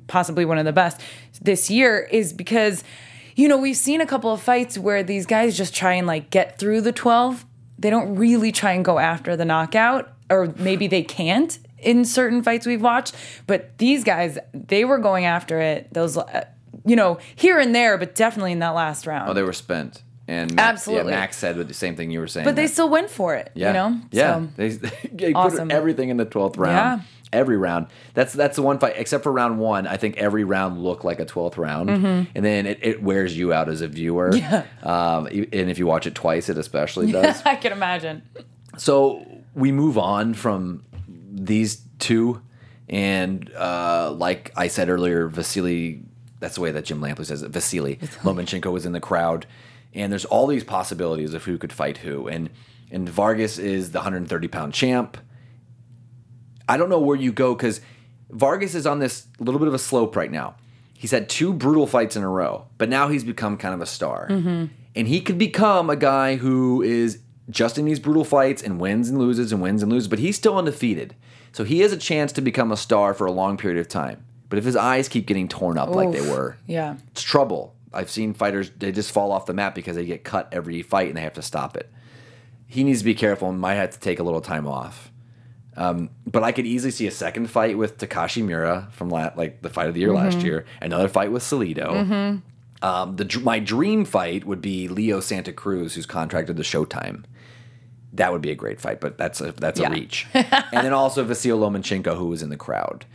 [0.08, 1.02] possibly one of the best
[1.42, 2.84] this year is because
[3.38, 6.32] you know, we've seen a couple of fights where these guys just try and like
[6.32, 7.46] get through the 12.
[7.78, 12.42] They don't really try and go after the knockout, or maybe they can't in certain
[12.42, 13.16] fights we've watched.
[13.46, 16.46] But these guys, they were going after it, those, uh,
[16.84, 19.30] you know, here and there, but definitely in that last round.
[19.30, 20.02] Oh, they were spent.
[20.28, 21.14] And Max, Absolutely.
[21.14, 22.44] yeah, Max said the same thing you were saying.
[22.46, 24.02] but they that- still went for it, yeah, you know?
[24.12, 24.70] yeah, So, they,
[25.14, 25.70] they Awesome.
[25.70, 27.02] put everything in the twelfth round.
[27.02, 27.06] Yeah.
[27.34, 27.88] Every round.
[28.14, 29.86] That's that's the one fight, except for round one.
[29.86, 33.52] I think every round looked like a twelfth round, and then it, it wears you
[33.52, 34.32] out as a viewer.
[34.32, 34.38] Mm-hmm.
[34.86, 35.18] Yeah.
[35.18, 37.42] Um, and if you watch it twice, it especially does.
[37.46, 38.22] I can imagine.
[38.78, 40.84] So we move on from
[41.30, 42.42] these two,
[42.88, 46.04] and uh, like I said earlier, Vasily.
[46.40, 47.50] That's the way that Jim Lampley says it.
[47.50, 49.48] Vasily Lomachenko was in the crowd,
[49.94, 52.50] and there's all these possibilities of who could fight who, and
[52.92, 55.18] and Vargas is the 130 pound champ.
[56.70, 57.82] I don't know where you go because
[58.30, 60.56] Vargas is on this little bit of a slope right now.
[60.94, 63.86] He's had two brutal fights in a row, but now he's become kind of a
[63.86, 64.28] star.
[64.30, 64.66] Mm-hmm.
[64.96, 67.20] And he could become a guy who is
[67.50, 70.36] just in these brutal fights and wins and loses and wins and loses, but he's
[70.36, 71.16] still undefeated.
[71.52, 74.26] So he has a chance to become a star for a long period of time.
[74.50, 76.96] But if his eyes keep getting torn up like they were, Yeah.
[77.12, 77.76] it's trouble.
[77.94, 81.08] I've seen fighters they just fall off the map because they get cut every fight
[81.08, 81.90] and they have to stop it.
[82.68, 85.12] He needs to be careful and might have to take a little time off.
[85.78, 89.62] Um, but I could easily see a second fight with Takashi Miura from la- like
[89.62, 90.66] the fight of the year last year.
[90.82, 92.42] Another fight with Salido.
[92.82, 97.24] Um, the my dream fight would be Leo Santa Cruz, who's contracted to Showtime.
[98.14, 99.90] That would be a great fight, but that's a that's Yeah.
[99.90, 100.28] a reach.
[100.34, 100.46] and
[100.86, 103.06] then also Vasil Lomachenko, who was in the crowd.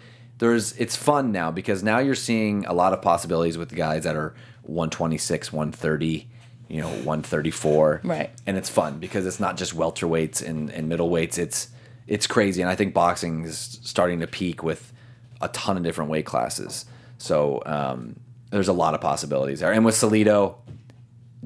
[0.43, 4.03] There's it's fun now because now you're seeing a lot of possibilities with the guys
[4.03, 6.29] that are 126, 130,
[6.69, 8.01] you know, 134.
[8.03, 8.29] Right.
[8.45, 11.39] And it's fun because it's not just welterweights and, and middleweights.
[11.39, 11.69] It's
[12.09, 14.93] it's crazy, and I think boxing is starting to peak with
[15.41, 16.87] a ton of different weight classes.
[17.19, 18.19] So um,
[18.51, 19.73] there's a lot of possibilities there.
[19.73, 20.57] And with Salido,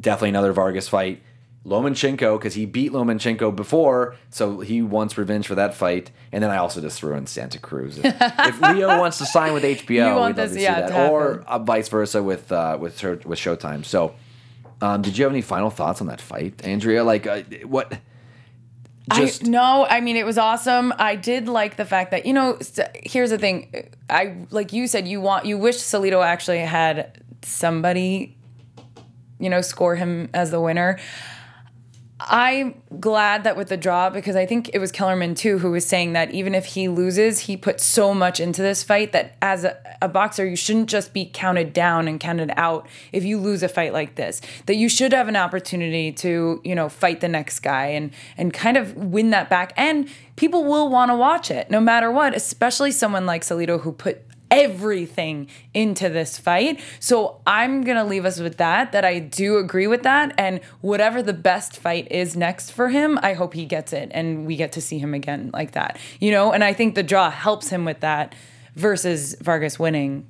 [0.00, 1.22] definitely another Vargas fight.
[1.66, 6.12] Lomachenko, because he beat Lomachenko before, so he wants revenge for that fight.
[6.30, 7.98] And then I also just threw in Santa Cruz.
[7.98, 11.08] If, if Leo wants to sign with HBO, we'd love this- to see that, to
[11.08, 13.84] or uh, vice versa with uh, with with Showtime.
[13.84, 14.14] So,
[14.80, 17.02] um, did you have any final thoughts on that fight, Andrea?
[17.02, 17.98] Like, uh, what?
[19.14, 20.92] Just I no, I mean it was awesome.
[20.98, 22.58] I did like the fact that you know.
[22.94, 28.36] Here's the thing, I like you said you want you wish Salido actually had somebody,
[29.38, 30.98] you know, score him as the winner.
[32.18, 35.86] I'm glad that with the draw because I think it was Kellerman too who was
[35.86, 39.64] saying that even if he loses, he put so much into this fight that as
[39.64, 43.62] a, a boxer, you shouldn't just be counted down and counted out if you lose
[43.62, 44.40] a fight like this.
[44.64, 48.50] That you should have an opportunity to, you know, fight the next guy and and
[48.50, 49.74] kind of win that back.
[49.76, 53.92] And people will want to watch it no matter what, especially someone like Salido who
[53.92, 54.22] put
[54.56, 56.80] everything into this fight.
[56.98, 60.60] So I'm going to leave us with that that I do agree with that and
[60.80, 64.56] whatever the best fight is next for him, I hope he gets it and we
[64.56, 65.98] get to see him again like that.
[66.20, 68.34] You know, and I think the draw helps him with that
[68.74, 70.26] versus Vargas winning,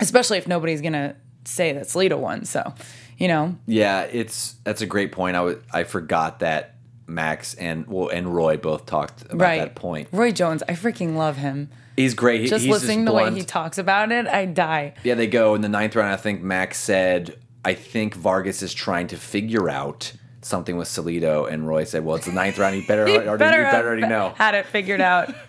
[0.00, 2.44] especially if nobody's going to say that Salido won.
[2.44, 2.74] So,
[3.18, 5.36] you know, Yeah, it's that's a great point.
[5.36, 9.58] I I forgot that Max and well and Roy both talked about right.
[9.58, 10.08] that point.
[10.12, 11.68] Roy Jones, I freaking love him.
[11.96, 12.40] He's great.
[12.42, 14.94] He- Just he's listening the way he talks about it, I die.
[15.02, 16.12] Yeah, they go in the ninth round.
[16.12, 21.50] I think Max said, "I think Vargas is trying to figure out something with Salido,"
[21.50, 22.76] and Roy said, "Well, it's the ninth round.
[22.76, 25.32] You better He already, better better already know." Had it figured out.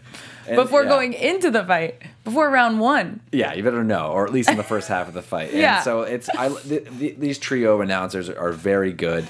[0.45, 0.89] And, before yeah.
[0.89, 3.21] going into the fight, before round one.
[3.31, 5.53] Yeah, you better know, or at least in the first half of the fight.
[5.53, 5.75] Yeah.
[5.75, 9.25] And so it's I th- th- these trio announcers are very good.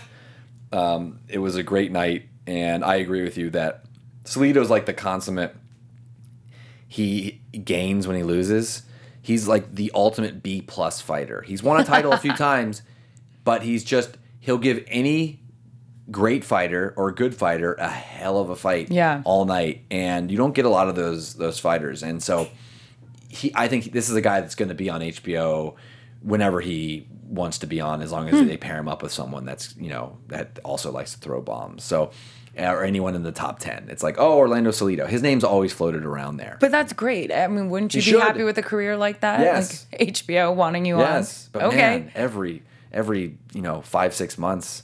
[0.71, 3.83] Um, it was a great night, and I agree with you that
[4.25, 5.55] Salido's like the consummate.
[6.93, 8.83] He gains when he loses.
[9.19, 11.41] He's like the ultimate B plus fighter.
[11.41, 12.83] He's won a title a few times,
[13.43, 15.39] but he's just he'll give any
[16.11, 19.21] great fighter or good fighter a hell of a fight Yeah.
[19.25, 22.47] all night, and you don't get a lot of those those fighters, and so
[23.27, 25.73] he I think this is a guy that's going to be on HBO
[26.21, 28.45] whenever he wants to be on, as long as Hmm.
[28.47, 31.83] they pair him up with someone that's you know that also likes to throw bombs.
[31.83, 32.11] So.
[32.57, 35.07] Uh, or anyone in the top ten, it's like oh Orlando Salido.
[35.07, 36.57] His name's always floated around there.
[36.59, 37.31] But that's great.
[37.33, 38.21] I mean, wouldn't you You be should.
[38.21, 39.39] happy with a career like that?
[39.39, 39.87] Yes.
[39.91, 41.49] Like HBO wanting you Yes, on.
[41.53, 41.77] but okay.
[41.77, 42.61] man, every
[42.91, 44.83] every you know five six months,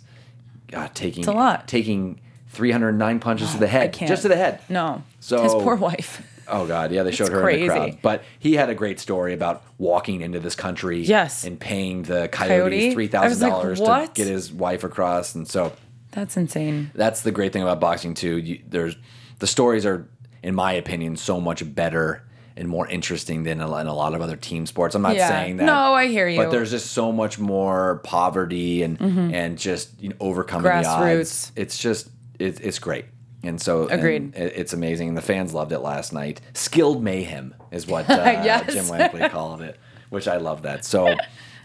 [0.71, 1.67] God, taking a lot.
[1.67, 4.09] taking three hundred nine punches to the head, can't.
[4.09, 4.61] just to the head.
[4.67, 5.03] no.
[5.19, 6.23] So- his poor wife.
[6.51, 7.97] Oh God, yeah, they showed It's her in the crowd.
[8.01, 11.43] But he had a great story about walking into this country, Yes.
[11.43, 12.49] and paying the Coyote?
[12.79, 15.73] coyotes three I was thousand like, dollars to get his wife across, and so
[16.11, 16.91] That's insane.
[16.95, 18.37] that's the great thing about boxing too.
[18.37, 18.95] You, there's
[19.39, 20.07] the stories are,
[20.43, 22.23] in my opinion, so much better
[22.57, 24.93] and more interesting than a, in a lot of other team sports.
[24.95, 25.29] I'm not Yeah.
[25.29, 25.65] saying that.
[25.65, 26.37] No, I hear you.
[26.41, 28.99] But there's just so much more poverty and
[29.33, 31.19] and just you know overcoming the Mm-hmm.
[31.19, 31.51] Odds.
[31.55, 33.05] It's just it, it's great.
[33.43, 34.35] And so Agreed.
[34.35, 35.13] it- it's amazing.
[35.15, 36.41] The fans loved it last night.
[36.53, 38.73] Skilled mayhem is what uh, Yes.
[38.73, 39.77] Jim Lampley called it,
[40.09, 40.83] which I love that.
[40.83, 41.15] So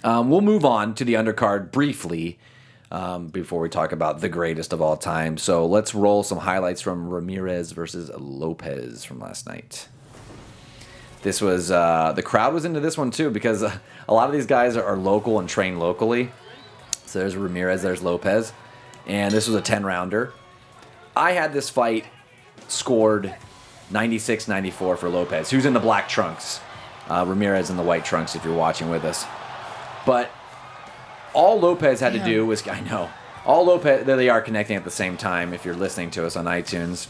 [0.04, 2.38] um, we'll move on to the undercard briefly
[2.94, 5.36] um, before we talk about the greatest of all time.
[5.36, 9.88] So let's roll some highlights from Ramirez versus Lopez from last night.
[11.22, 14.46] This was uh, the crowd was into this one too because a lot of these
[14.46, 16.30] guys are, are local and train locally.
[17.06, 18.52] So there's Ramirez, there's Lopez,
[19.08, 20.32] and this was a 10 rounder.
[21.16, 22.04] I had this fight
[22.68, 23.34] scored
[23.90, 26.60] 96 94 for Lopez, who's in the black trunks.
[27.08, 29.26] Uh, Ramirez in the white trunks if you're watching with us.
[30.06, 30.30] But
[31.34, 33.10] all Lopez had to do was, I know,
[33.44, 36.36] all Lopez, there they are connecting at the same time if you're listening to us
[36.36, 37.08] on iTunes.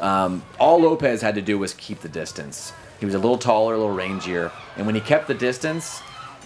[0.00, 2.72] Um, all Lopez had to do was keep the distance.
[2.98, 6.00] He was a little taller, a little rangier, and when he kept the distance,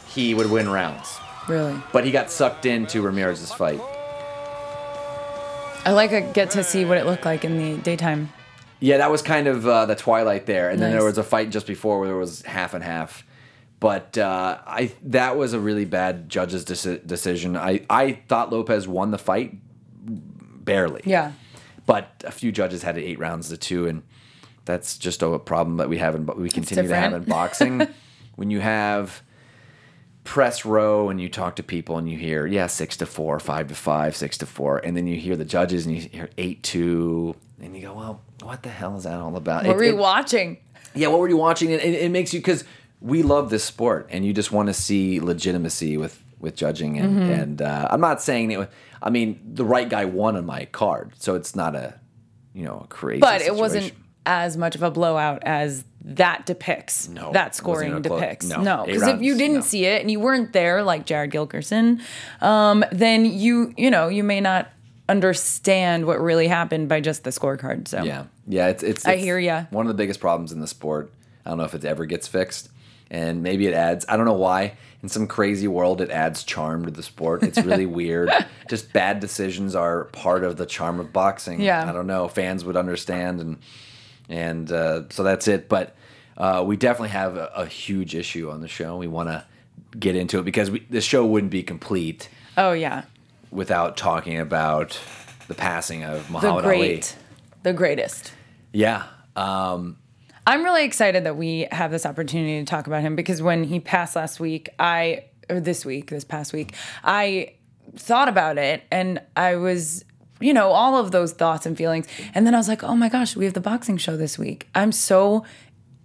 [0.08, 1.18] he would win rounds.
[1.48, 1.80] Really.
[1.92, 3.80] But he got sucked into Ramirez's fight.
[5.84, 8.32] I like I get to see what it looked like in the daytime.
[8.80, 11.50] Yeah, that was kind of uh, the twilight there, and then there was a fight
[11.50, 13.24] just before where there was half and half.
[13.80, 17.56] But uh, I that was a really bad judge's deci- decision.
[17.56, 19.56] I I thought Lopez won the fight
[20.04, 21.00] barely.
[21.04, 21.32] Yeah.
[21.86, 24.02] but a few judges had it eight rounds to two, and
[24.66, 27.86] that's just a problem that we have in we continue to have in boxing.
[28.36, 29.22] when you have
[30.24, 33.68] press row and you talk to people and you hear yeah six to four, five
[33.68, 36.62] to five, six to four, and then you hear the judges and you hear eight
[36.62, 38.20] two, and you go well.
[38.42, 39.64] What the hell is that all about?
[39.64, 40.58] What It- were you it- watching?
[40.94, 41.70] yeah, what were you watching?
[41.70, 42.64] It, it, it makes you because
[43.00, 46.98] we love this sport, and you just want to see legitimacy with with judging.
[46.98, 47.30] And, Mm-hmm.
[47.32, 48.70] and uh, I'm not saying it.
[49.02, 51.94] I mean, the right guy won on my card, so it's not a
[52.54, 53.20] you know a crazy.
[53.20, 53.92] But it wasn't
[54.26, 57.08] as much of a blowout as that depicts.
[57.08, 58.46] No, that scoring depicts.
[58.46, 58.62] No.
[58.62, 59.60] No, because if you didn't no.
[59.62, 62.00] see it and you weren't there, like Jared Gilkerson,
[62.40, 64.70] um, then you you know you may not
[65.08, 67.88] understand what really happened by just the scorecard.
[67.88, 68.68] So Yeah, yeah.
[68.68, 69.06] It's it's.
[69.06, 69.66] I it's hear you.
[69.70, 71.12] One of the biggest problems in the sport.
[71.44, 72.68] I don't know if it ever gets fixed,
[73.10, 74.04] and maybe it adds.
[74.08, 74.76] I don't know why.
[75.02, 77.42] In some crazy world, it adds charm to the sport.
[77.42, 78.30] It's really weird.
[78.68, 81.60] Just bad decisions are part of the charm of boxing.
[81.60, 81.88] Yeah.
[81.88, 82.28] I don't know.
[82.28, 83.58] Fans would understand, and
[84.28, 85.68] and uh, so that's it.
[85.68, 85.96] But
[86.36, 88.96] uh, we definitely have a, a huge issue on the show.
[88.96, 89.44] We want to
[89.98, 93.04] get into it because we, the show wouldn't be complete oh yeah,
[93.50, 94.98] without talking about
[95.48, 96.78] the passing of the Muhammad Ali.
[96.78, 97.16] great,
[97.62, 98.32] the greatest.
[98.72, 99.04] Yeah.
[99.34, 99.96] Um,
[100.50, 103.78] I'm really excited that we have this opportunity to talk about him because when he
[103.78, 107.54] passed last week, I or this week, this past week, I
[107.96, 110.04] thought about it and I was
[110.40, 112.06] you know, all of those thoughts and feelings.
[112.34, 114.68] And then I was like, "Oh my gosh, we have the boxing show this week."
[114.74, 115.44] I'm so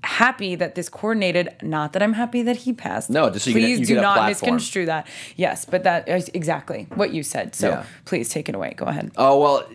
[0.03, 3.09] happy that this coordinated, not that I'm happy that he passed.
[3.09, 4.27] No, just so you get please you do get not platform.
[4.55, 5.07] misconstrue that.
[5.37, 7.55] Yes, but that exactly what you said.
[7.55, 7.85] So Yeah.
[8.03, 8.73] please take it away.
[8.75, 9.11] Go ahead.
[9.17, 9.67] Oh well,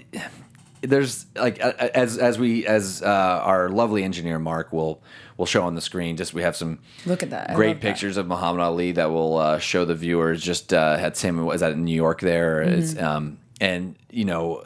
[0.82, 5.02] there's like as as we as uh, our lovely engineer Mark will
[5.36, 6.16] will show on the screen.
[6.16, 7.54] Just we have some Look at that.
[7.54, 7.82] Great love that.
[7.82, 10.42] pictures of Muhammad Ali that will uh, show the viewers.
[10.42, 12.78] Just uh, had him was that in New York there, Mm-hmm.
[12.80, 14.64] It's, um, and you know,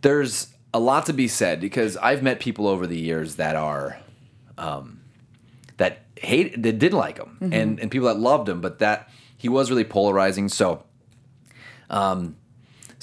[0.00, 3.98] there's a lot to be said because I've met people over the years that are.
[4.58, 5.00] Um,
[5.78, 7.52] that hate that didn't like him Mm-hmm.
[7.52, 10.84] and and people that loved him but that he was really polarizing so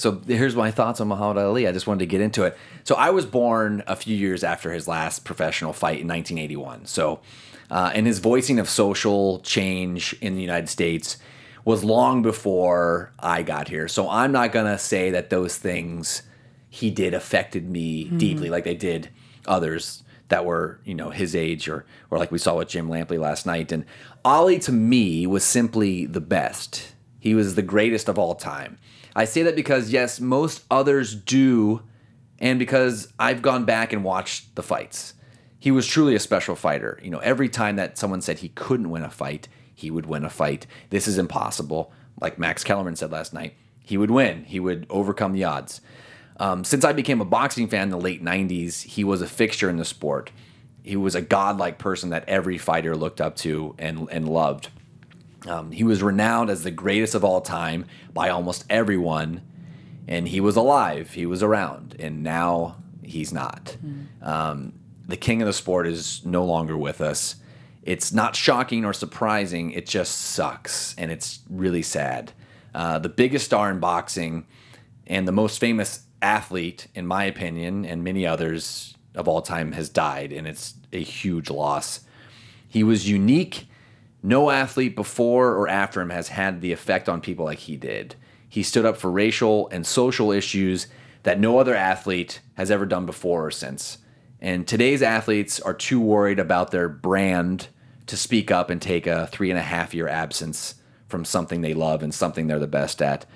[0.00, 1.68] so here's my thoughts on Muhammad Ali.
[1.68, 2.56] I just wanted to get into it.
[2.84, 6.86] So I was born a few years after his last professional fight in 1981.
[6.86, 7.20] So,
[7.70, 11.18] uh, and his voicing of social change in the United States
[11.66, 13.88] was long before I got here.
[13.88, 16.22] So I'm not gonna say that those things
[16.70, 19.10] he did affected me deeply, like they did
[19.46, 23.18] others that were you know his age or or like we saw with Jim Lampley
[23.18, 23.70] last night.
[23.70, 23.84] And
[24.24, 28.78] Ali to me was simply the best He was the greatest of all time.
[29.14, 31.82] I say that because, yes, most others do,
[32.38, 35.14] and because I've gone back and watched the fights.
[35.58, 36.98] He was truly a special fighter.
[37.02, 40.24] You know, every time that someone said he couldn't win a fight, he would win
[40.24, 40.66] a fight.
[40.90, 41.92] This is impossible.
[42.20, 45.80] Like Max Kellerman said last night, he would win, he would overcome the odds.
[46.38, 49.68] Um, since I became a boxing fan in the late 90s, he was a fixture
[49.68, 50.30] in the sport.
[50.82, 54.70] He was a godlike person that every fighter looked up to and, and loved.
[55.46, 59.42] Um, he was renowned as the greatest of all time by almost everyone,
[60.06, 61.12] and he was alive.
[61.12, 63.76] He was around, and now he's not.
[64.22, 64.74] Um,
[65.06, 67.36] the king of the sport is no longer with us.
[67.82, 69.70] It's not shocking or surprising.
[69.70, 72.32] It just sucks, and it's really sad.
[72.74, 74.46] Uh, the biggest star in boxing
[75.06, 79.88] and the most famous athlete, in my opinion, and many others of all time, has
[79.88, 82.00] died, and it's a huge loss.
[82.68, 83.66] He was unique.
[84.22, 88.16] No athlete before or after him has had the effect on people like he did.
[88.48, 90.88] He stood up for racial and social issues
[91.22, 93.98] that no other athlete has ever done before or since.
[94.40, 97.68] And today's athletes are too worried about their brand
[98.06, 100.74] to speak up and take a three and a half year absence
[101.08, 103.26] from something they love and something they're the best at.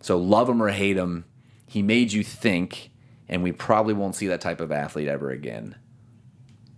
[0.00, 1.24] So, love him or hate him,
[1.66, 2.90] he made you think,
[3.28, 5.76] and we probably won't see that type of athlete ever again.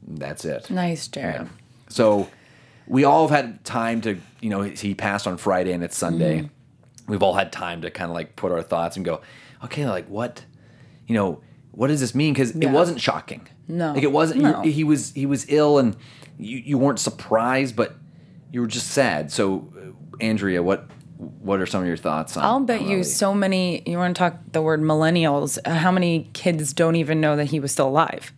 [0.07, 0.71] That's it.
[0.71, 1.49] Nice, Jared.
[1.89, 2.29] So
[2.87, 6.39] we all have had time to, you know, he passed on Friday and it's Sunday.
[6.41, 7.13] Mm-hmm.
[7.13, 9.21] We've all had time to kind of like put our thoughts and go,
[9.65, 10.45] okay, like what,
[11.07, 11.41] you know,
[11.73, 12.33] what does this mean?
[12.33, 12.69] Because Yeah.
[12.69, 13.49] it wasn't shocking.
[13.69, 13.93] No.
[13.93, 14.43] like it wasn't.
[14.43, 14.63] No.
[14.63, 15.97] He was he was ill and
[16.39, 17.95] you, you weren't surprised, but
[18.53, 19.33] you were just sad.
[19.33, 22.45] So, uh, Andrea, what what are some of your thoughts on?
[22.45, 25.91] I'll bet on you so many, you want to talk the word millennials, uh, how
[25.91, 28.33] many kids don't even know that he was still alive?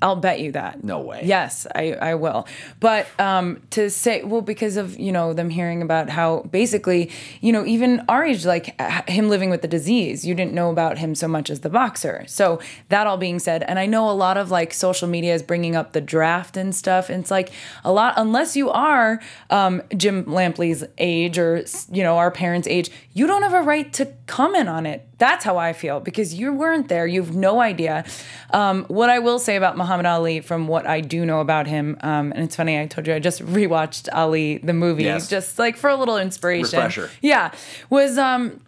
[0.00, 0.84] I'll bet you that.
[0.84, 1.22] No way.
[1.24, 2.46] Yes, I, I will.
[2.78, 7.52] But um, to say, well, because of, you know, them hearing about how basically, you
[7.52, 11.16] know, even our age, like him living with the disease, you didn't know about him
[11.16, 12.24] so much as the boxer.
[12.28, 15.42] So that all being said, and I know a lot of like social media is
[15.42, 17.10] bringing up the draft and stuff.
[17.10, 17.50] And it's like
[17.82, 22.90] a lot, unless you are um, Jim Lampley's age or, you know, our parents' age,
[23.14, 25.07] you don't have a right to comment on it.
[25.18, 27.06] That's how I feel because you weren't there.
[27.06, 28.04] You have no idea.
[28.52, 31.96] Um, what I will say about Muhammad Ali, from what I do know about him,
[32.02, 35.28] um, and it's funny, I told you I just rewatched Ali the movie, Yes.
[35.28, 36.78] just like for a little inspiration.
[36.78, 37.10] Refresher.
[37.20, 37.50] Yeah,
[37.90, 38.60] was um,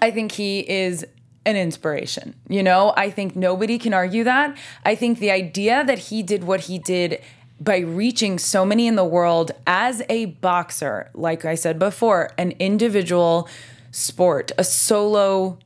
[0.00, 1.04] I think he is
[1.44, 2.34] an inspiration.
[2.48, 4.56] You know, I think nobody can argue that.
[4.84, 7.20] I think the idea that he did what he did
[7.60, 12.52] by reaching so many in the world as a boxer, like I said before, an
[12.58, 13.48] individual
[13.90, 15.58] sport, a solo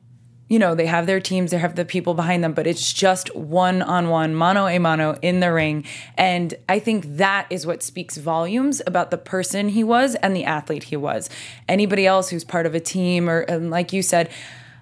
[0.47, 3.35] you know, they have their teams, they have the people behind them, but it's just
[3.35, 5.83] one on one, mano a mano in the ring.
[6.17, 10.45] And I think that is what speaks volumes about the person he was and the
[10.45, 11.29] athlete he was.
[11.67, 14.29] Anybody else who's part of a team or, like you said,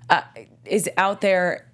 [0.10, 0.22] uh,
[0.66, 1.68] is out there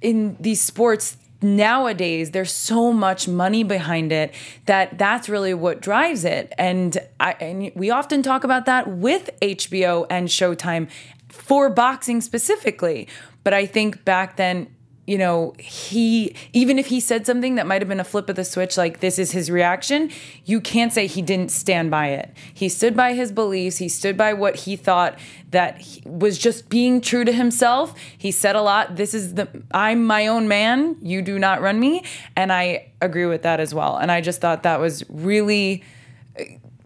[0.00, 4.32] in these sports nowadays there's so much money behind it
[4.66, 9.28] that that's really what drives it and I and we often talk about that with
[9.40, 10.88] HBO and Showtime
[11.28, 13.08] for boxing specifically
[13.44, 14.68] but I think back then
[15.06, 18.36] you know he even if he said something that might have been a flip of
[18.36, 20.10] the switch like this is his reaction
[20.44, 22.30] you can't say he didn't stand by it.
[22.54, 23.78] He stood by his beliefs.
[23.78, 25.18] He stood by what he thought
[25.50, 27.94] that he was just being true to himself.
[28.16, 30.96] He said a lot this is the i'm my own man.
[31.02, 32.04] You do not run me.
[32.36, 33.96] And i agree with that as well.
[33.96, 35.82] And i just thought that was really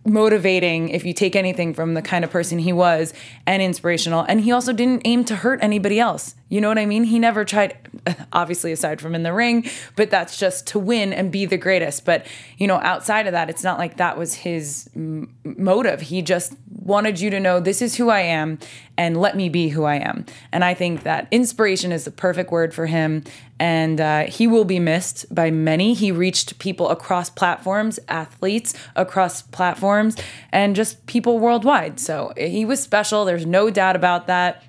[0.07, 3.13] motivating if you take anything from the kind of person he was
[3.47, 4.25] and inspirational.
[4.29, 6.35] And he also didn't aim to hurt anybody else.
[6.49, 7.05] You know what i mean?
[7.05, 7.77] He never tried
[8.33, 12.05] obviously aside from in the ring but that's just to win and be the greatest
[12.05, 12.27] but
[12.59, 16.55] you know outside of that it's not like that was his m- motive he just
[16.83, 18.59] wanted you to know this is who i am
[18.97, 22.51] and let me be who i am and i think that inspiration is the perfect
[22.51, 23.23] word for him
[23.59, 25.95] and uh, he will be missed by many.
[25.95, 30.17] He reached people across platforms, athletes across platforms,
[30.53, 31.99] and just people worldwide.
[31.99, 33.25] So he was special.
[33.25, 34.63] There's no doubt about that.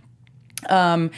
[0.70, 1.12] Um,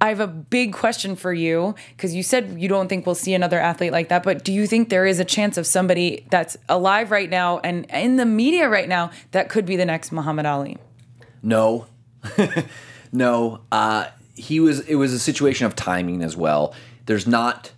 [0.00, 3.34] I have a big question for you because you said you don't think we'll see
[3.34, 6.56] another athlete like that, but do you think there is a chance of somebody that's
[6.68, 10.46] alive right now and in the media right now that could be the next Muhammad
[10.46, 10.76] Ali?
[11.42, 11.86] No,
[13.12, 13.60] no.
[13.70, 14.80] Uh, he was.
[14.80, 16.74] It was a situation of timing as well.
[17.06, 17.72] There's not.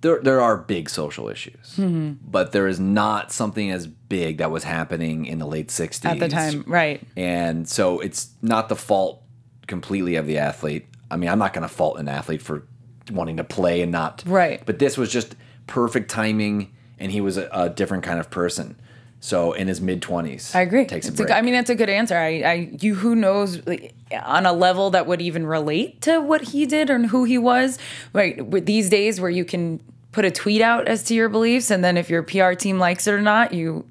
[0.00, 2.14] There, there are big social issues, Mm-hmm.
[2.28, 6.18] but there is not something as big that was happening in the late '60s At
[6.18, 7.00] the time, right.
[7.16, 9.22] and so it's not the fault
[9.68, 10.86] completely of the athlete.
[11.12, 12.64] I mean, I'm not going to fault an athlete for
[13.10, 14.62] wanting to play and not Right.
[14.64, 15.36] But this was just
[15.66, 18.76] perfect timing, and he was a, a different kind of person.
[19.20, 20.84] So in his mid twenties, I agree.
[20.84, 21.28] Takes a It's a break.
[21.28, 22.16] good- I mean, it's a good answer.
[22.16, 23.94] I, I, you, who knows like,
[24.24, 27.78] on a level that would even relate to what he did or who he was.
[28.12, 31.70] Right, with these days where you can put a tweet out as to your beliefs,
[31.70, 33.84] and then if your PR team likes it or not, you,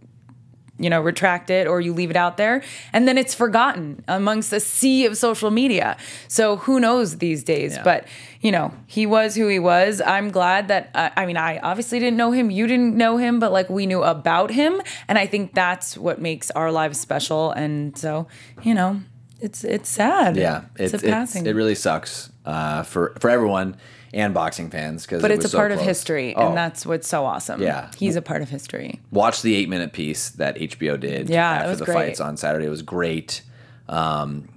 [0.81, 2.63] you know, retract it or you leave it out there,
[2.93, 5.95] and then it's forgotten amongst a sea of social media.
[6.27, 7.75] So who knows these days?
[7.75, 7.83] Yeah.
[7.83, 8.07] But
[8.41, 10.01] you know, he was who he was.
[10.01, 12.49] I'm glad that, uh, I mean, I obviously didn't know him.
[12.49, 14.81] You didn't know him, but like we knew about him.
[15.07, 17.51] And I think that's what makes our lives special.
[17.51, 18.27] And so,
[18.63, 19.01] you know,
[19.39, 20.37] it's, it's sad.
[20.37, 21.45] yeah, It's, it's, a passing.
[21.45, 23.77] it really sucks uh, for for everyone
[24.13, 26.35] and boxing fans because but it it's a so part of history.
[26.35, 27.61] Oh, And that's what's so awesome.
[27.61, 27.89] Yeah.
[27.97, 28.99] He's a part of history.
[29.11, 31.95] watch the eight minute piece that HBO did Yeah, after was the great.
[31.95, 32.65] fights on Saturday.
[32.65, 33.41] It was great.
[33.87, 34.49] Um,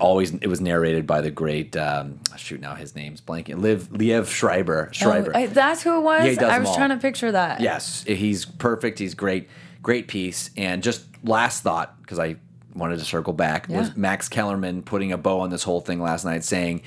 [0.00, 4.28] always it was narrated by the great um, shoot now his name's blanking Liv Liev
[4.28, 5.32] Schreiber Schreiber.
[5.34, 6.24] Oh, that's who it was?
[6.24, 7.60] Yeah, he does I was trying to picture that.
[7.60, 8.98] Yes, he's perfect.
[9.00, 9.48] He's great.
[9.82, 10.50] Great piece.
[10.56, 12.36] And just last thought, because I
[12.74, 13.80] wanted to circle back, Yeah.
[13.80, 16.82] was Max Kellerman putting a bow on this whole thing last night, saying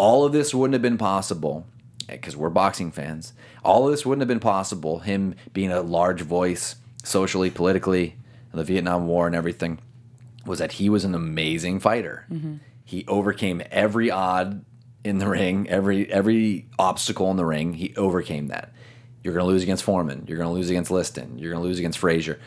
[0.00, 1.66] all of this wouldn't have been possible
[2.08, 3.34] eh, because we're boxing fans.
[3.62, 5.00] All of this wouldn't have been possible.
[5.00, 8.16] Him being a large voice socially, politically,
[8.54, 9.78] the Vietnam War and everything,
[10.46, 12.24] was that he was an amazing fighter.
[12.32, 12.54] Mm-hmm.
[12.82, 14.64] He overcame every odd
[15.04, 17.74] in the ring, every every obstacle in the ring.
[17.74, 18.72] He overcame that.
[19.22, 20.24] You're going to lose against Foreman.
[20.26, 21.38] You're going to lose against Liston.
[21.38, 22.40] You're going to lose against Frazier,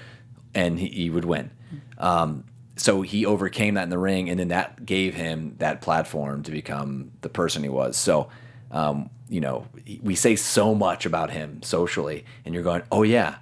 [0.56, 1.52] and he, he would win.
[1.68, 2.04] Mm-hmm.
[2.04, 2.44] Um,
[2.76, 6.52] so he overcame that in the ring, and then that gave him that platform to
[6.52, 7.98] become the person he was.
[7.98, 8.30] So,
[8.72, 9.68] um, you know,
[10.02, 13.36] we say so much about him socially, and you're going, "Oh yeah,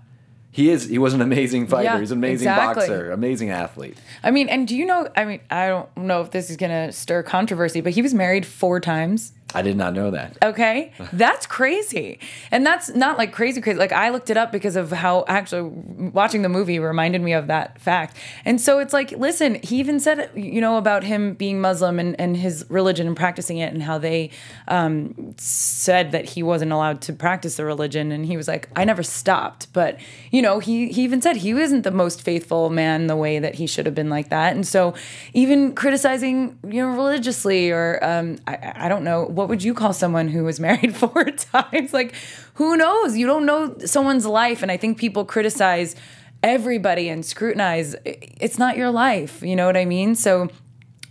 [0.52, 0.90] he is.
[0.90, 1.84] He was an amazing fighter.
[1.86, 2.82] Yeah, He's an amazing exactly.
[2.88, 5.08] boxer, amazing athlete." I mean, and do you know?
[5.16, 8.46] I mean, I don't know if this is to stir controversy, but he was married
[8.46, 9.32] four times.
[9.54, 10.38] I did not know that.
[10.42, 12.20] Okay, that's crazy,
[12.52, 13.78] and that's not like crazy crazy.
[13.78, 17.48] Like I looked it up because of how actually watching the movie reminded me of
[17.48, 18.18] that fact.
[18.46, 22.20] And so it's like, listen, he even said, you know, about him being Muslim and,
[22.20, 24.30] and his religion and practicing it, and how they
[24.68, 28.86] um, said that he wasn't allowed to practice the religion, and he was like, I
[28.86, 29.72] never stopped.
[29.74, 30.00] But
[30.32, 33.56] you know, he he even said he wasn't the most faithful man the way that
[33.56, 34.54] he should have been like that.
[34.54, 34.94] And so
[35.34, 39.92] even criticizing, you know, religiously or um, I, I don't know, what would you call
[39.92, 41.94] someone who was married four times?
[41.94, 42.14] Like,
[42.56, 43.18] who knows?
[43.18, 45.96] You don't know someone's life, and I think people criticize
[46.44, 47.96] everybody and scrutinize.
[48.06, 49.42] It's not your life.
[49.42, 50.16] You know what I mean?
[50.16, 50.50] So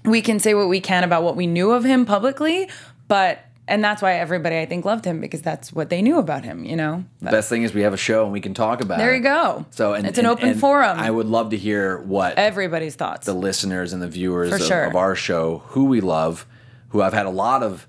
[0.05, 2.69] we can say what we can about what we knew of him publicly,
[3.09, 6.45] but and that's why everybody I think loved him because that's what they knew about
[6.45, 6.65] him.
[6.65, 7.05] You know.
[7.23, 9.19] But Best thing is we have a show and we can talk about there it.
[9.19, 9.65] you go.
[9.71, 10.99] So and it's an and- open and forum.
[10.99, 13.27] I would love to hear what everybody's thoughts.
[13.27, 14.85] the listeners and the viewers of, sure.
[14.85, 16.47] of our show, who we love,
[16.89, 17.87] who I've had a lot of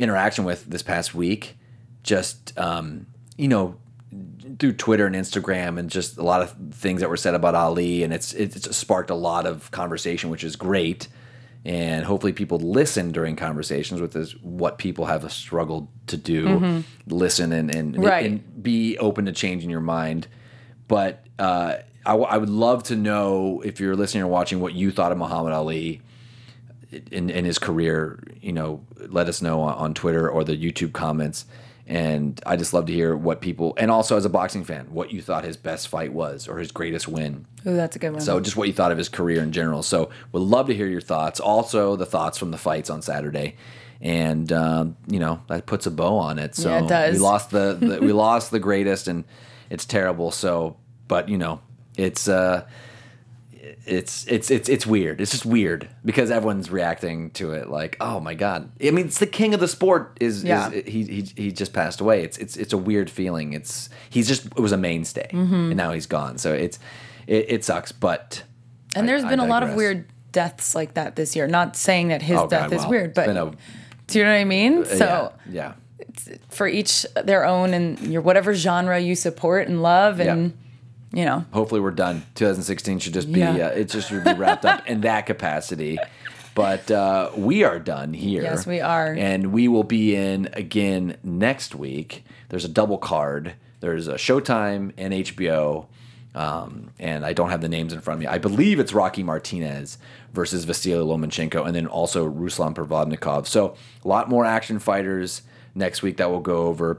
[0.00, 1.56] interaction with this past week,
[2.02, 3.76] just um, you know,
[4.58, 8.02] through Twitter and Instagram, and just a lot of things that were said about Ali,
[8.02, 11.08] and it's it's sparked a lot of conversation, which is great.
[11.62, 16.82] And hopefully, people listen during conversations, with is what people have struggled to do.
[17.06, 18.02] Listen and and, Mm-hmm.
[18.04, 18.24] Right.
[18.26, 20.26] and be open to changing your mind.
[20.88, 21.74] But uh,
[22.06, 25.12] I, w- I would love to know if you're listening or watching what you thought
[25.12, 26.00] of Muhammad Ali
[27.10, 28.22] in, in his career.
[28.40, 31.44] You know, let us know on, on Twitter or the YouTube comments.
[31.86, 35.12] And I just love to hear what people, and also as a boxing fan, what
[35.12, 37.46] you thought his best fight was or his greatest win.
[37.66, 38.20] Ooh, that's a good one.
[38.20, 39.82] So just what you thought of his career in general.
[39.82, 41.40] So would love to hear your thoughts.
[41.40, 43.56] Also the thoughts from the fights on Saturday.
[44.00, 46.54] And um, you know that puts a bow on it.
[46.54, 47.14] So Yeah, it does.
[47.14, 49.24] we lost the, the we lost the greatest, and
[49.68, 50.30] it's terrible.
[50.30, 50.76] So,
[51.08, 51.60] but you know,
[51.96, 52.66] it's uh,
[53.86, 55.20] it's it's it's it's weird.
[55.20, 58.70] It's just weird because everyone's reacting to it like, oh my god.
[58.84, 60.16] I mean, it's the king of the sport.
[60.20, 60.70] Is, Yeah.
[60.70, 62.22] is he, he he just passed away.
[62.22, 63.52] It's it's it's a weird feeling.
[63.52, 65.54] It's he's just it was a mainstay, Mm-hmm.
[65.54, 66.38] and now he's gone.
[66.38, 66.78] So it's
[67.26, 68.42] it, it sucks, but
[68.96, 71.46] and I- there's I been a lot of weird deaths like that this year.
[71.46, 73.52] Not saying that his Oh, God, death is well, weird, but a-
[74.06, 74.84] do you know what I mean?
[74.84, 75.74] So yeah,
[76.48, 80.56] for each their own and your whatever genre you support and love and
[81.12, 82.22] you know hopefully we're done.
[82.34, 83.66] 2016 should just be Yeah.
[83.66, 85.98] uh, it just should be wrapped up in that capacity.
[86.54, 88.42] But uh, we are done here.
[88.42, 89.12] Yes, we are.
[89.12, 92.24] and we will be in again next week.
[92.48, 93.54] There's a double card.
[93.78, 95.86] There's a Showtime and HBO.
[96.34, 98.26] Um, and I don't have the names in front of me.
[98.26, 99.98] I believe it's Rocky Martinez
[100.32, 103.46] versus Vasily Lomachenko, and then also Ruslan Provodnikov.
[103.48, 105.42] So a lot more action fighters
[105.74, 106.98] next week that we'll go over.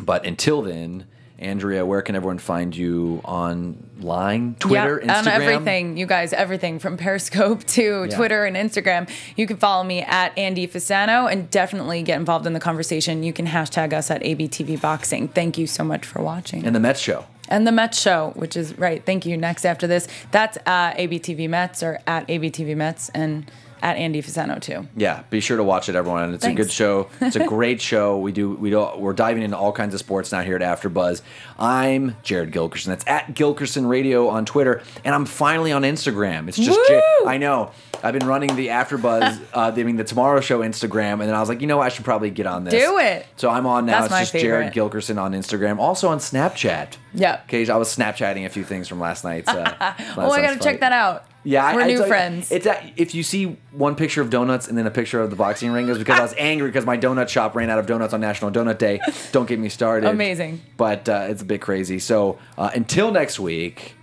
[0.00, 1.06] But until then,
[1.38, 4.54] Andrea, where can everyone find you online?
[4.58, 8.16] Twitter, yeah, Instagram, on everything, you guys, everything from Periscope to Yeah.
[8.16, 9.08] Twitter and Instagram.
[9.36, 13.22] You can follow me at Andy Fasano and definitely get involved in the conversation.
[13.22, 15.28] You can hashtag us at ABTV Boxing.
[15.28, 16.64] Thank you so much for watching.
[16.64, 17.26] and the Mets show.
[17.48, 19.04] And the Mets show, which is right.
[19.04, 19.36] Thank you.
[19.36, 23.50] Next after this, that's uh, ABTV Mets or at ABTV Mets and
[23.84, 24.88] at Andy Fasano too.
[24.96, 26.32] Yeah, be sure to watch it, everyone.
[26.32, 27.10] It's a good show.
[27.20, 28.18] It's a great show.
[28.18, 31.20] We do we do we're diving into all kinds of sports now here at AfterBuzz.
[31.58, 32.86] I'm Jared Gilkerson.
[32.86, 36.48] That's at Gilkerson Radio on Twitter, and I'm finally on Instagram.
[36.48, 36.80] It's just
[37.26, 37.72] I know
[38.02, 41.40] I've been running the AfterBuzz, uh, I mean the Tomorrow Show Instagram, and then I
[41.40, 41.74] was like, you know.
[41.84, 42.72] I should probably get on this.
[42.72, 43.26] Do it.
[43.36, 44.06] So I'm on now.
[44.06, 44.72] That's it's just Jared.
[44.72, 45.78] Gilkerson on Instagram.
[45.78, 46.96] Also on Snapchat.
[47.12, 47.42] Yeah.
[47.44, 49.48] Okay, I was Snapchatting a few things from last night's.
[49.48, 51.26] Uh, last Oh, I gotta check that out.
[51.44, 52.50] Yeah, I- we're I new tell you, friends.
[52.50, 55.36] It's a, if you see one picture of donuts and then a picture of the
[55.36, 58.14] boxing ring, it's because I was angry because my donut shop ran out of donuts
[58.14, 59.00] on National Donut Day.
[59.32, 60.08] Don't get me started.
[60.08, 60.62] Amazing.
[60.76, 61.98] but uh, it's a bit crazy.
[61.98, 63.94] So uh, until next week,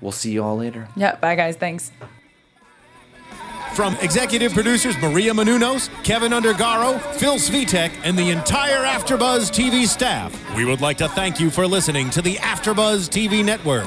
[0.00, 0.88] we'll see you all later.
[0.96, 1.16] yeah.
[1.16, 1.56] Bye, guys.
[1.56, 1.92] Thanks.
[3.74, 10.34] From executive producers Maria Menounos, Keven Undergaro, Phil Svitek, and the entire AfterBuzz TV staff,
[10.56, 13.86] we would like to thank you for listening to the AfterBuzz TV network.